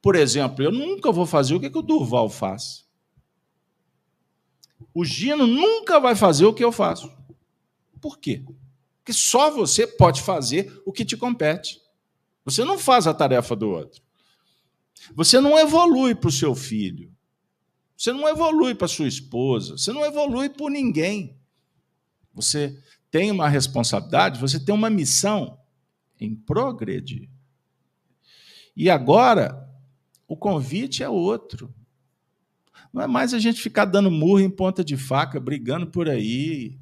[0.00, 2.86] Por exemplo, eu nunca vou fazer o que, que o Durval faz.
[4.94, 7.12] O Gino nunca vai fazer o que eu faço.
[8.00, 8.44] Por quê?
[8.98, 11.82] Porque só você pode fazer o que te compete.
[12.44, 14.00] Você não faz a tarefa do outro.
[15.12, 17.15] Você não evolui para o seu filho.
[17.96, 19.78] Você não evolui para sua esposa.
[19.78, 21.36] Você não evolui por ninguém.
[22.34, 22.78] Você
[23.10, 25.58] tem uma responsabilidade, você tem uma missão
[26.20, 27.30] em progredir.
[28.76, 29.66] E agora,
[30.28, 31.74] o convite é outro.
[32.92, 36.78] Não é mais a gente ficar dando murro em ponta de faca, brigando por aí.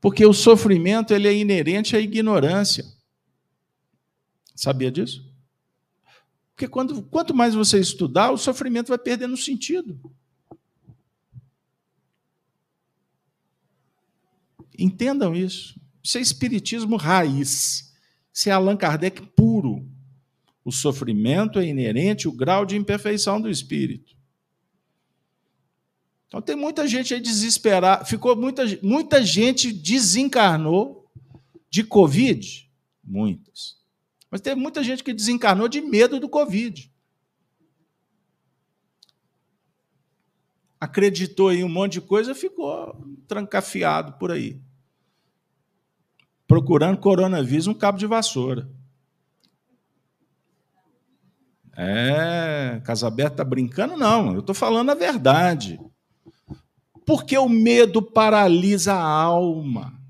[0.00, 2.84] Porque o sofrimento ele é inerente à ignorância.
[4.54, 5.33] Sabia disso?
[6.54, 9.98] Porque quando, quanto mais você estudar, o sofrimento vai perdendo sentido.
[14.78, 15.80] Entendam isso.
[16.02, 17.92] Isso é espiritismo raiz.
[18.32, 19.88] Isso é Allan Kardec puro.
[20.64, 24.14] O sofrimento é inerente ao grau de imperfeição do espírito.
[26.26, 31.08] Então tem muita gente aí desesperada, ficou muita, muita gente desencarnou
[31.70, 32.68] de Covid,
[33.04, 33.76] muitas.
[34.34, 36.92] Mas teve muita gente que desencarnou de medo do Covid.
[40.80, 44.60] Acreditou em um monte de coisa, ficou trancafiado por aí.
[46.48, 48.68] Procurando coronavírus um cabo de vassoura.
[51.76, 53.96] É, Casaberto está brincando?
[53.96, 55.78] Não, eu estou falando a verdade.
[57.06, 60.03] Porque o medo paralisa a alma.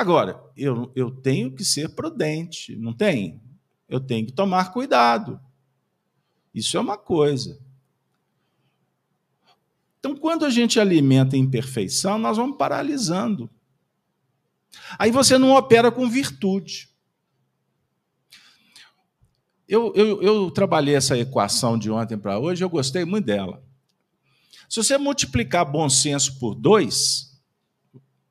[0.00, 3.38] Agora, eu, eu tenho que ser prudente, não tem?
[3.86, 5.38] Eu tenho que tomar cuidado.
[6.54, 7.60] Isso é uma coisa.
[9.98, 13.50] Então, quando a gente alimenta a imperfeição, nós vamos paralisando.
[14.98, 16.88] Aí você não opera com virtude.
[19.68, 23.62] Eu, eu, eu trabalhei essa equação de ontem para hoje, eu gostei muito dela.
[24.66, 27.29] Se você multiplicar bom senso por dois,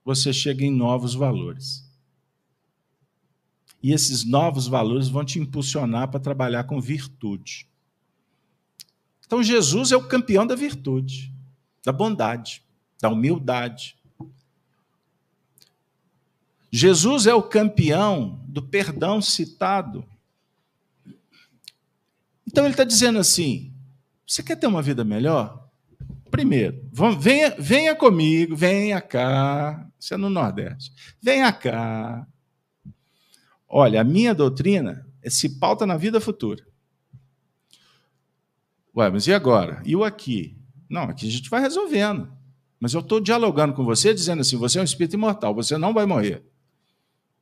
[0.10, 1.88] você chega em novos valores.
[3.82, 7.70] E esses novos valores vão te impulsionar para trabalhar com virtude.
[9.24, 11.32] Então, Jesus é o campeão da virtude,
[11.86, 12.64] da bondade,
[13.00, 13.96] da humildade.
[16.72, 20.04] Jesus é o campeão do perdão citado.
[22.48, 23.72] Então, ele está dizendo assim:
[24.26, 25.70] você quer ter uma vida melhor?
[26.32, 26.88] Primeiro,
[27.20, 29.89] venha, venha comigo, venha cá.
[30.00, 30.94] Isso é no Nordeste.
[31.22, 32.26] Venha cá.
[33.68, 36.66] Olha, a minha doutrina se pauta na vida futura.
[38.96, 39.82] Ué, mas e agora?
[39.86, 40.58] E o aqui?
[40.90, 42.32] Não, aqui a gente vai resolvendo.
[42.80, 45.94] Mas eu estou dialogando com você, dizendo assim: você é um espírito imortal, você não
[45.94, 46.44] vai morrer.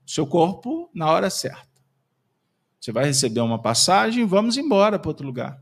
[0.05, 1.68] Seu corpo na hora certa.
[2.80, 5.62] Você vai receber uma passagem, vamos embora para outro lugar.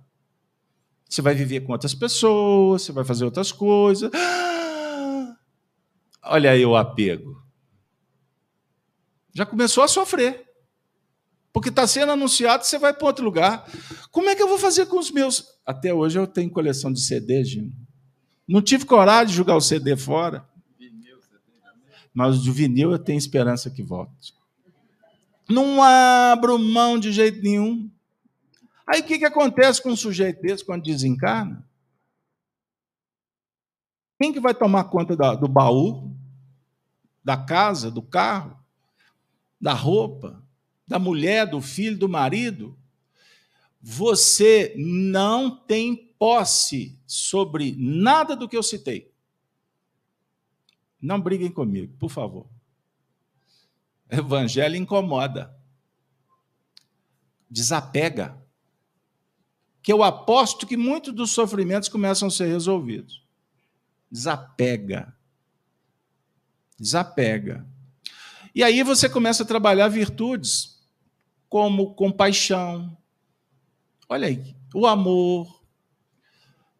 [1.09, 4.09] Você vai viver com outras pessoas, você vai fazer outras coisas.
[6.25, 7.41] Olha aí o apego.
[9.33, 10.43] Já começou a sofrer.
[11.53, 13.65] Porque está sendo anunciado, você vai para outro lugar.
[14.11, 15.45] Como é que eu vou fazer com os meus?
[15.65, 17.71] Até hoje eu tenho coleção de CD, Gino.
[18.47, 20.45] Não tive coragem de jogar o CD fora.
[22.13, 24.33] Mas do vinil eu tenho esperança que volte.
[25.49, 27.89] Não abro mão de jeito nenhum.
[28.87, 31.65] Aí o que, que acontece com um sujeito desse quando desencarna?
[34.17, 36.15] Quem que vai tomar conta do baú,
[37.23, 38.57] da casa, do carro,
[39.59, 40.43] da roupa,
[40.87, 42.77] da mulher, do filho, do marido?
[43.81, 49.13] Você não tem posse sobre nada do que eu citei.
[51.01, 52.47] Não briguem comigo, por favor.
[54.09, 55.55] Evangelho incomoda.
[57.49, 58.41] Desapega
[59.81, 63.24] que eu aposto que muitos dos sofrimentos começam a ser resolvidos.
[64.15, 65.13] Desapega.
[66.79, 67.67] Desapega.
[68.55, 70.81] E aí você começa a trabalhar virtudes
[71.49, 72.97] como compaixão.
[74.07, 75.61] Olha aí, o amor.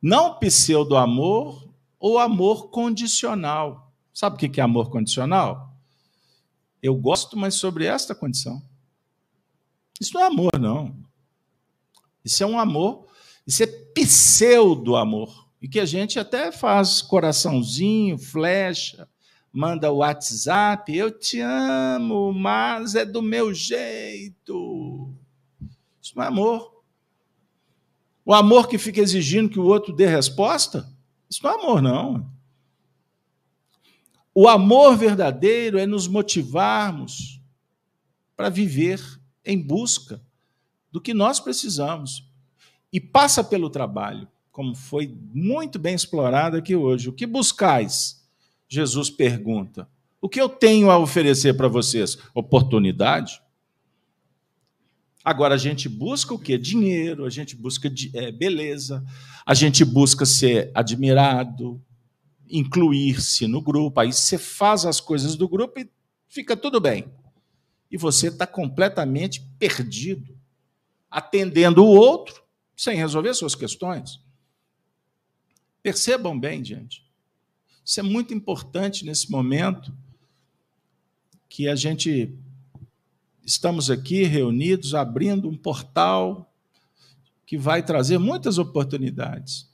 [0.02, 1.70] Não pseudo-amor
[2.00, 3.94] ou amor condicional.
[4.14, 5.78] Sabe o que é amor condicional?
[6.82, 8.64] Eu gosto, mas sobre esta condição.
[10.00, 10.96] Isso não é amor, não.
[12.24, 13.10] Isso é um amor,
[13.46, 15.45] isso é pseudo-amor.
[15.62, 19.08] E que a gente até faz coraçãozinho, flecha,
[19.52, 25.14] manda o WhatsApp, eu te amo, mas é do meu jeito.
[26.02, 26.84] Isso não é amor.
[28.26, 30.92] O amor que fica exigindo que o outro dê resposta,
[31.30, 32.30] isso não é amor, não.
[34.34, 37.40] O amor verdadeiro é nos motivarmos
[38.36, 39.02] para viver
[39.46, 40.22] em busca
[40.92, 42.30] do que nós precisamos.
[42.92, 47.10] E passa pelo trabalho, como foi muito bem explorado aqui hoje.
[47.10, 48.26] O que buscais?
[48.70, 49.86] Jesus pergunta.
[50.22, 52.18] O que eu tenho a oferecer para vocês?
[52.34, 53.42] Oportunidade?
[55.26, 56.58] Agora a gente busca o quê?
[56.58, 59.04] Dinheiro, a gente busca é, beleza,
[59.46, 61.84] a gente busca ser admirado,
[62.50, 64.00] incluir-se no grupo.
[64.00, 65.90] Aí você faz as coisas do grupo e
[66.30, 67.12] fica tudo bem.
[67.92, 70.34] E você está completamente perdido
[71.12, 72.42] atendendo o outro
[72.74, 74.24] sem resolver suas questões.
[75.86, 77.06] Percebam bem, gente.
[77.86, 79.96] Isso é muito importante nesse momento
[81.48, 82.36] que a gente
[83.46, 86.52] estamos aqui reunidos abrindo um portal
[87.46, 89.70] que vai trazer muitas oportunidades.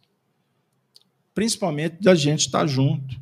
[1.33, 3.17] Principalmente da gente estar junto,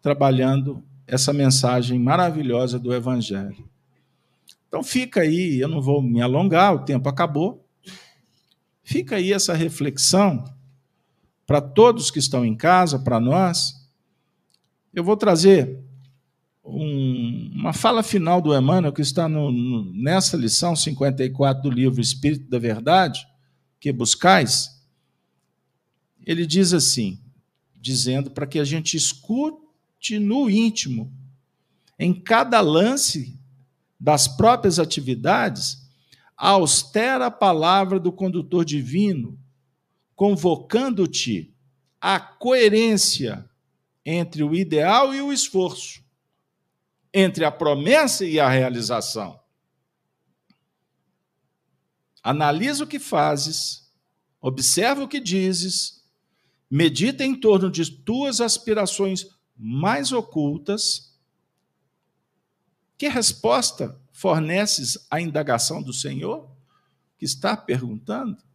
[0.00, 3.68] trabalhando essa mensagem maravilhosa do evangelho.
[4.68, 7.66] Então fica aí, eu não vou me alongar, o tempo acabou.
[8.84, 10.56] Fica aí essa reflexão
[11.48, 13.88] para todos que estão em casa, para nós,
[14.92, 15.82] eu vou trazer
[16.62, 22.02] um, uma fala final do Emmanuel, que está no, no, nessa lição 54 do livro
[22.02, 23.26] Espírito da Verdade,
[23.80, 24.78] que buscais.
[26.26, 27.18] Ele diz assim,
[27.74, 31.10] dizendo para que a gente escute no íntimo,
[31.98, 33.40] em cada lance
[33.98, 35.88] das próprias atividades,
[36.36, 39.38] a austera palavra do condutor divino,
[40.18, 41.54] convocando-te
[42.00, 43.48] à coerência
[44.04, 46.02] entre o ideal e o esforço,
[47.14, 49.38] entre a promessa e a realização.
[52.20, 53.88] Analisa o que fazes,
[54.40, 56.04] observa o que dizes,
[56.68, 59.24] medita em torno de tuas aspirações
[59.56, 61.16] mais ocultas.
[62.98, 66.50] Que resposta forneces à indagação do Senhor,
[67.16, 68.47] que está perguntando?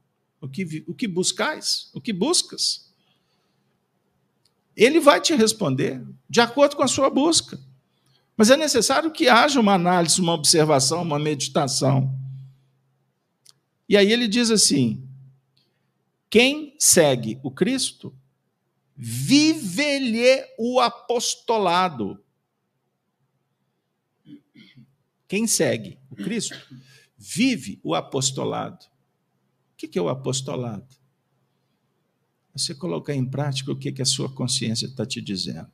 [0.44, 1.90] O que, o que buscais?
[1.94, 2.92] O que buscas?
[4.76, 7.58] Ele vai te responder de acordo com a sua busca.
[8.36, 12.14] Mas é necessário que haja uma análise, uma observação, uma meditação.
[13.88, 15.08] E aí ele diz assim:
[16.30, 18.14] quem segue o Cristo,
[18.98, 22.22] vive-lhe o apostolado.
[25.26, 26.60] Quem segue o Cristo,
[27.18, 28.92] vive o apostolado.
[29.84, 30.88] O que é o apostolado?
[32.56, 35.72] Você colocar em prática o que a sua consciência está te dizendo.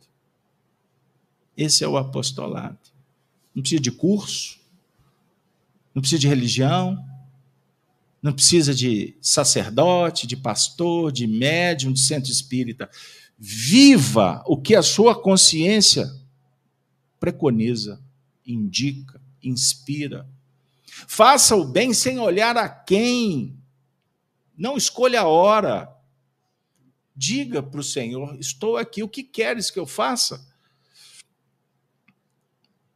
[1.56, 2.80] Esse é o apostolado.
[3.54, 4.60] Não precisa de curso,
[5.94, 7.06] não precisa de religião,
[8.22, 12.90] não precisa de sacerdote, de pastor, de médium, de centro espírita.
[13.38, 16.10] Viva o que a sua consciência
[17.20, 18.02] preconiza,
[18.46, 20.28] indica, inspira.
[21.08, 23.59] Faça o bem sem olhar a quem.
[24.60, 25.90] Não escolha a hora.
[27.16, 30.46] Diga para o Senhor: Estou aqui, o que queres que eu faça?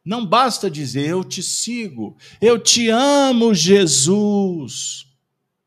[0.03, 5.07] Não basta dizer, eu te sigo, eu te amo, Jesus.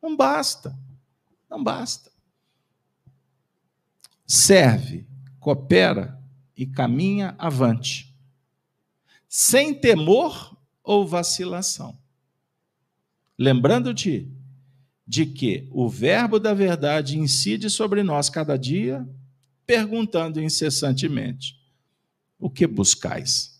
[0.02, 0.78] Não basta,
[1.48, 2.12] não basta.
[4.26, 5.06] Serve,
[5.40, 6.22] coopera
[6.54, 8.14] e caminha avante,
[9.26, 11.98] sem temor ou vacilação.
[13.38, 14.35] Lembrando-te
[15.06, 19.08] de que o Verbo da verdade incide sobre nós cada dia,
[19.64, 21.60] perguntando incessantemente:
[22.38, 23.54] o que buscais?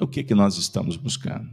[0.00, 1.50] O que, que nós estamos buscando?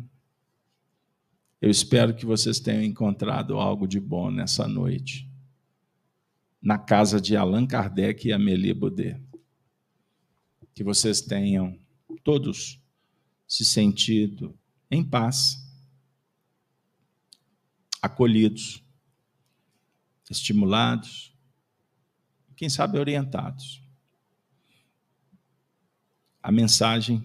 [1.59, 5.29] Eu espero que vocês tenham encontrado algo de bom nessa noite,
[6.61, 9.19] na casa de Allan Kardec e Amélie Baudet.
[10.73, 11.77] Que vocês tenham
[12.23, 12.79] todos
[13.47, 14.57] se sentido
[14.89, 15.66] em paz,
[18.07, 18.83] acolhidos,
[20.29, 21.33] estimulados,
[22.55, 23.81] quem sabe orientados.
[26.41, 27.23] A mensagem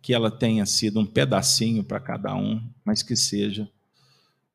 [0.00, 3.70] que ela tenha sido um pedacinho para cada um, mas que seja,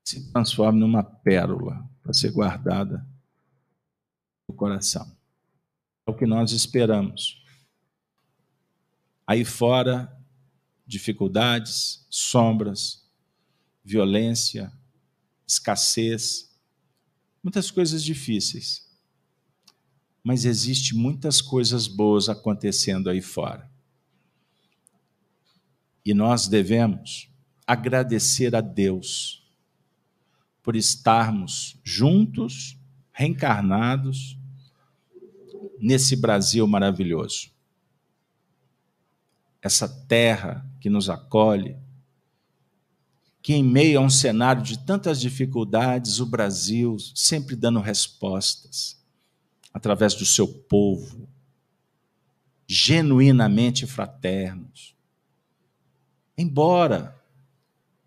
[0.03, 3.05] se transforme numa pérola para ser guardada
[4.47, 5.15] no coração.
[6.07, 7.43] É o que nós esperamos.
[9.27, 10.15] Aí fora,
[10.85, 13.07] dificuldades, sombras,
[13.83, 14.71] violência,
[15.47, 16.49] escassez,
[17.43, 18.85] muitas coisas difíceis.
[20.23, 23.69] Mas existe muitas coisas boas acontecendo aí fora.
[26.03, 27.29] E nós devemos
[27.65, 29.43] agradecer a Deus
[30.61, 32.77] por estarmos juntos,
[33.11, 34.37] reencarnados,
[35.79, 37.51] nesse Brasil maravilhoso.
[39.61, 41.77] Essa terra que nos acolhe,
[43.45, 48.99] que em meio a um cenário de tantas dificuldades, o Brasil sempre dando respostas,
[49.71, 51.29] através do seu povo,
[52.65, 54.95] genuinamente fraternos
[56.37, 57.15] embora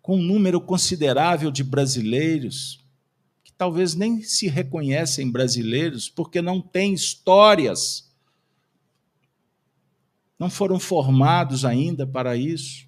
[0.01, 2.83] com um número considerável de brasileiros
[3.43, 8.11] que talvez nem se reconhecem brasileiros porque não têm histórias,
[10.37, 12.87] não foram formados ainda para isso.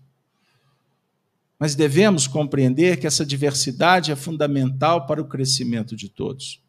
[1.62, 6.60] Mas devemos compreender que essa diversidade é fundamental para o crescimento de todos.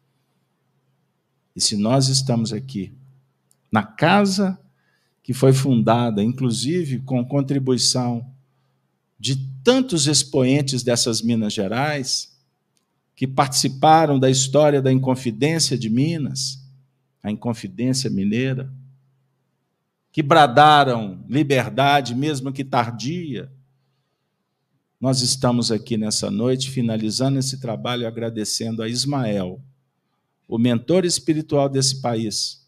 [1.55, 2.93] E se nós estamos aqui,
[3.71, 4.55] na casa
[5.23, 8.31] que foi fundada, inclusive com contribuição
[9.17, 12.37] de tantos expoentes dessas Minas Gerais
[13.15, 16.63] que participaram da história da Inconfidência de Minas,
[17.23, 18.71] a Inconfidência Mineira,
[20.11, 23.51] que bradaram liberdade, mesmo que tardia,
[25.03, 29.61] nós estamos aqui nessa noite, finalizando esse trabalho, agradecendo a Ismael,
[30.47, 32.65] o mentor espiritual desse país,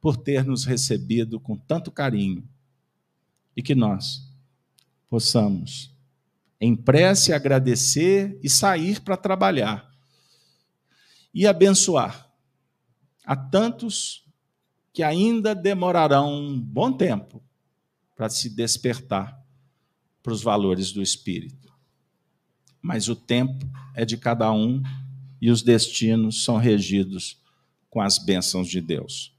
[0.00, 2.42] por ter nos recebido com tanto carinho
[3.56, 4.28] e que nós
[5.08, 5.94] possamos,
[6.60, 9.88] em prece, agradecer e sair para trabalhar
[11.32, 12.32] e abençoar
[13.24, 14.26] a tantos
[14.92, 17.40] que ainda demorarão um bom tempo
[18.16, 19.43] para se despertar
[20.24, 21.70] para os valores do Espírito.
[22.80, 24.82] Mas o tempo é de cada um
[25.40, 27.38] e os destinos são regidos
[27.90, 29.36] com as bênçãos de Deus.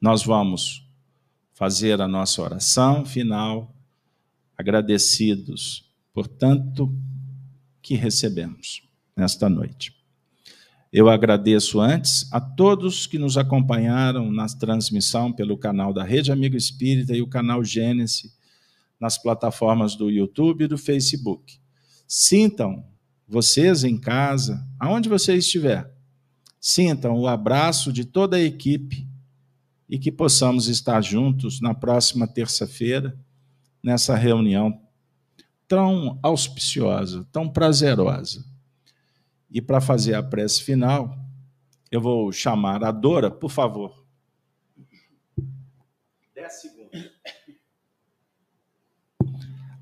[0.00, 0.88] Nós vamos
[1.52, 3.74] fazer a nossa oração final,
[4.56, 6.96] agradecidos por tanto
[7.82, 8.82] que recebemos
[9.16, 9.92] nesta noite.
[10.92, 16.56] Eu agradeço antes a todos que nos acompanharam na transmissão pelo canal da Rede Amigo
[16.56, 18.37] Espírita e o canal Gênesis
[19.00, 21.58] nas plataformas do YouTube e do Facebook.
[22.06, 22.84] Sintam
[23.26, 25.94] vocês em casa, aonde você estiver,
[26.60, 29.06] sintam o abraço de toda a equipe
[29.88, 33.18] e que possamos estar juntos na próxima terça-feira,
[33.82, 34.80] nessa reunião
[35.68, 38.44] tão auspiciosa, tão prazerosa.
[39.50, 41.16] E para fazer a prece final,
[41.90, 43.97] eu vou chamar a Dora, por favor.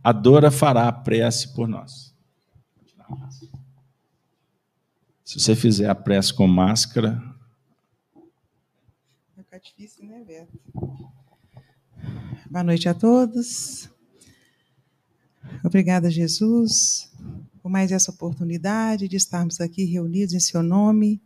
[0.06, 2.14] A Dora fará a prece por nós.
[5.24, 7.20] Se você fizer a prece com máscara,
[9.34, 10.56] ficar difícil, né, Beto?
[12.48, 13.90] Boa noite a todos.
[15.64, 17.12] Obrigada, Jesus,
[17.60, 21.20] por mais essa oportunidade de estarmos aqui reunidos em seu nome,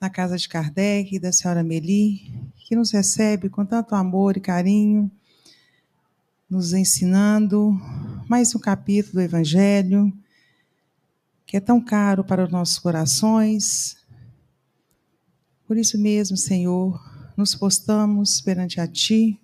[0.00, 4.40] na casa de Kardec e da senhora Meli, que nos recebe com tanto amor e
[4.40, 5.08] carinho,
[6.48, 7.78] nos ensinando
[8.26, 10.10] mais um capítulo do Evangelho,
[11.44, 13.98] que é tão caro para os nossos corações.
[15.66, 16.98] Por isso mesmo, Senhor,
[17.36, 19.38] nos postamos perante a Ti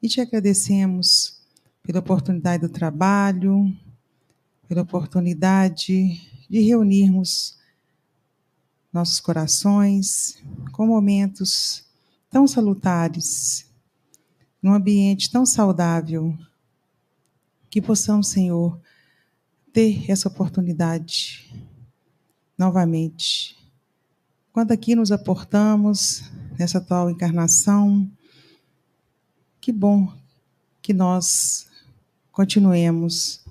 [0.00, 1.40] e te agradecemos
[1.82, 3.76] pela oportunidade do trabalho,
[4.68, 7.58] pela oportunidade de reunirmos
[8.92, 10.40] nossos corações
[10.70, 11.84] com momentos
[12.30, 13.67] tão salutares,
[14.62, 16.36] num ambiente tão saudável,
[17.70, 18.80] que possamos, Senhor,
[19.72, 21.52] ter essa oportunidade
[22.56, 23.56] novamente.
[24.52, 26.24] Quando aqui nos aportamos
[26.58, 28.10] nessa atual encarnação.
[29.60, 30.12] Que bom
[30.82, 31.68] que nós
[32.32, 33.44] continuemos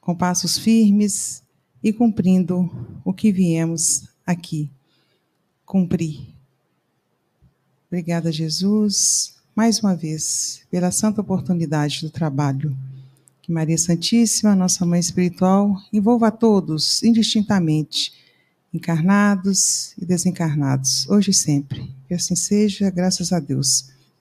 [0.00, 1.42] com passos firmes
[1.82, 2.70] e cumprindo
[3.04, 4.70] o que viemos aqui
[5.66, 6.34] cumprir.
[7.88, 12.76] Obrigada, Jesus, mais uma vez, pela santa oportunidade do trabalho.
[13.40, 18.12] Que Maria Santíssima, nossa mãe espiritual, envolva a todos indistintamente
[18.72, 21.88] encarnados e desencarnados, hoje e sempre.
[22.08, 23.93] Que assim seja, graças a Deus.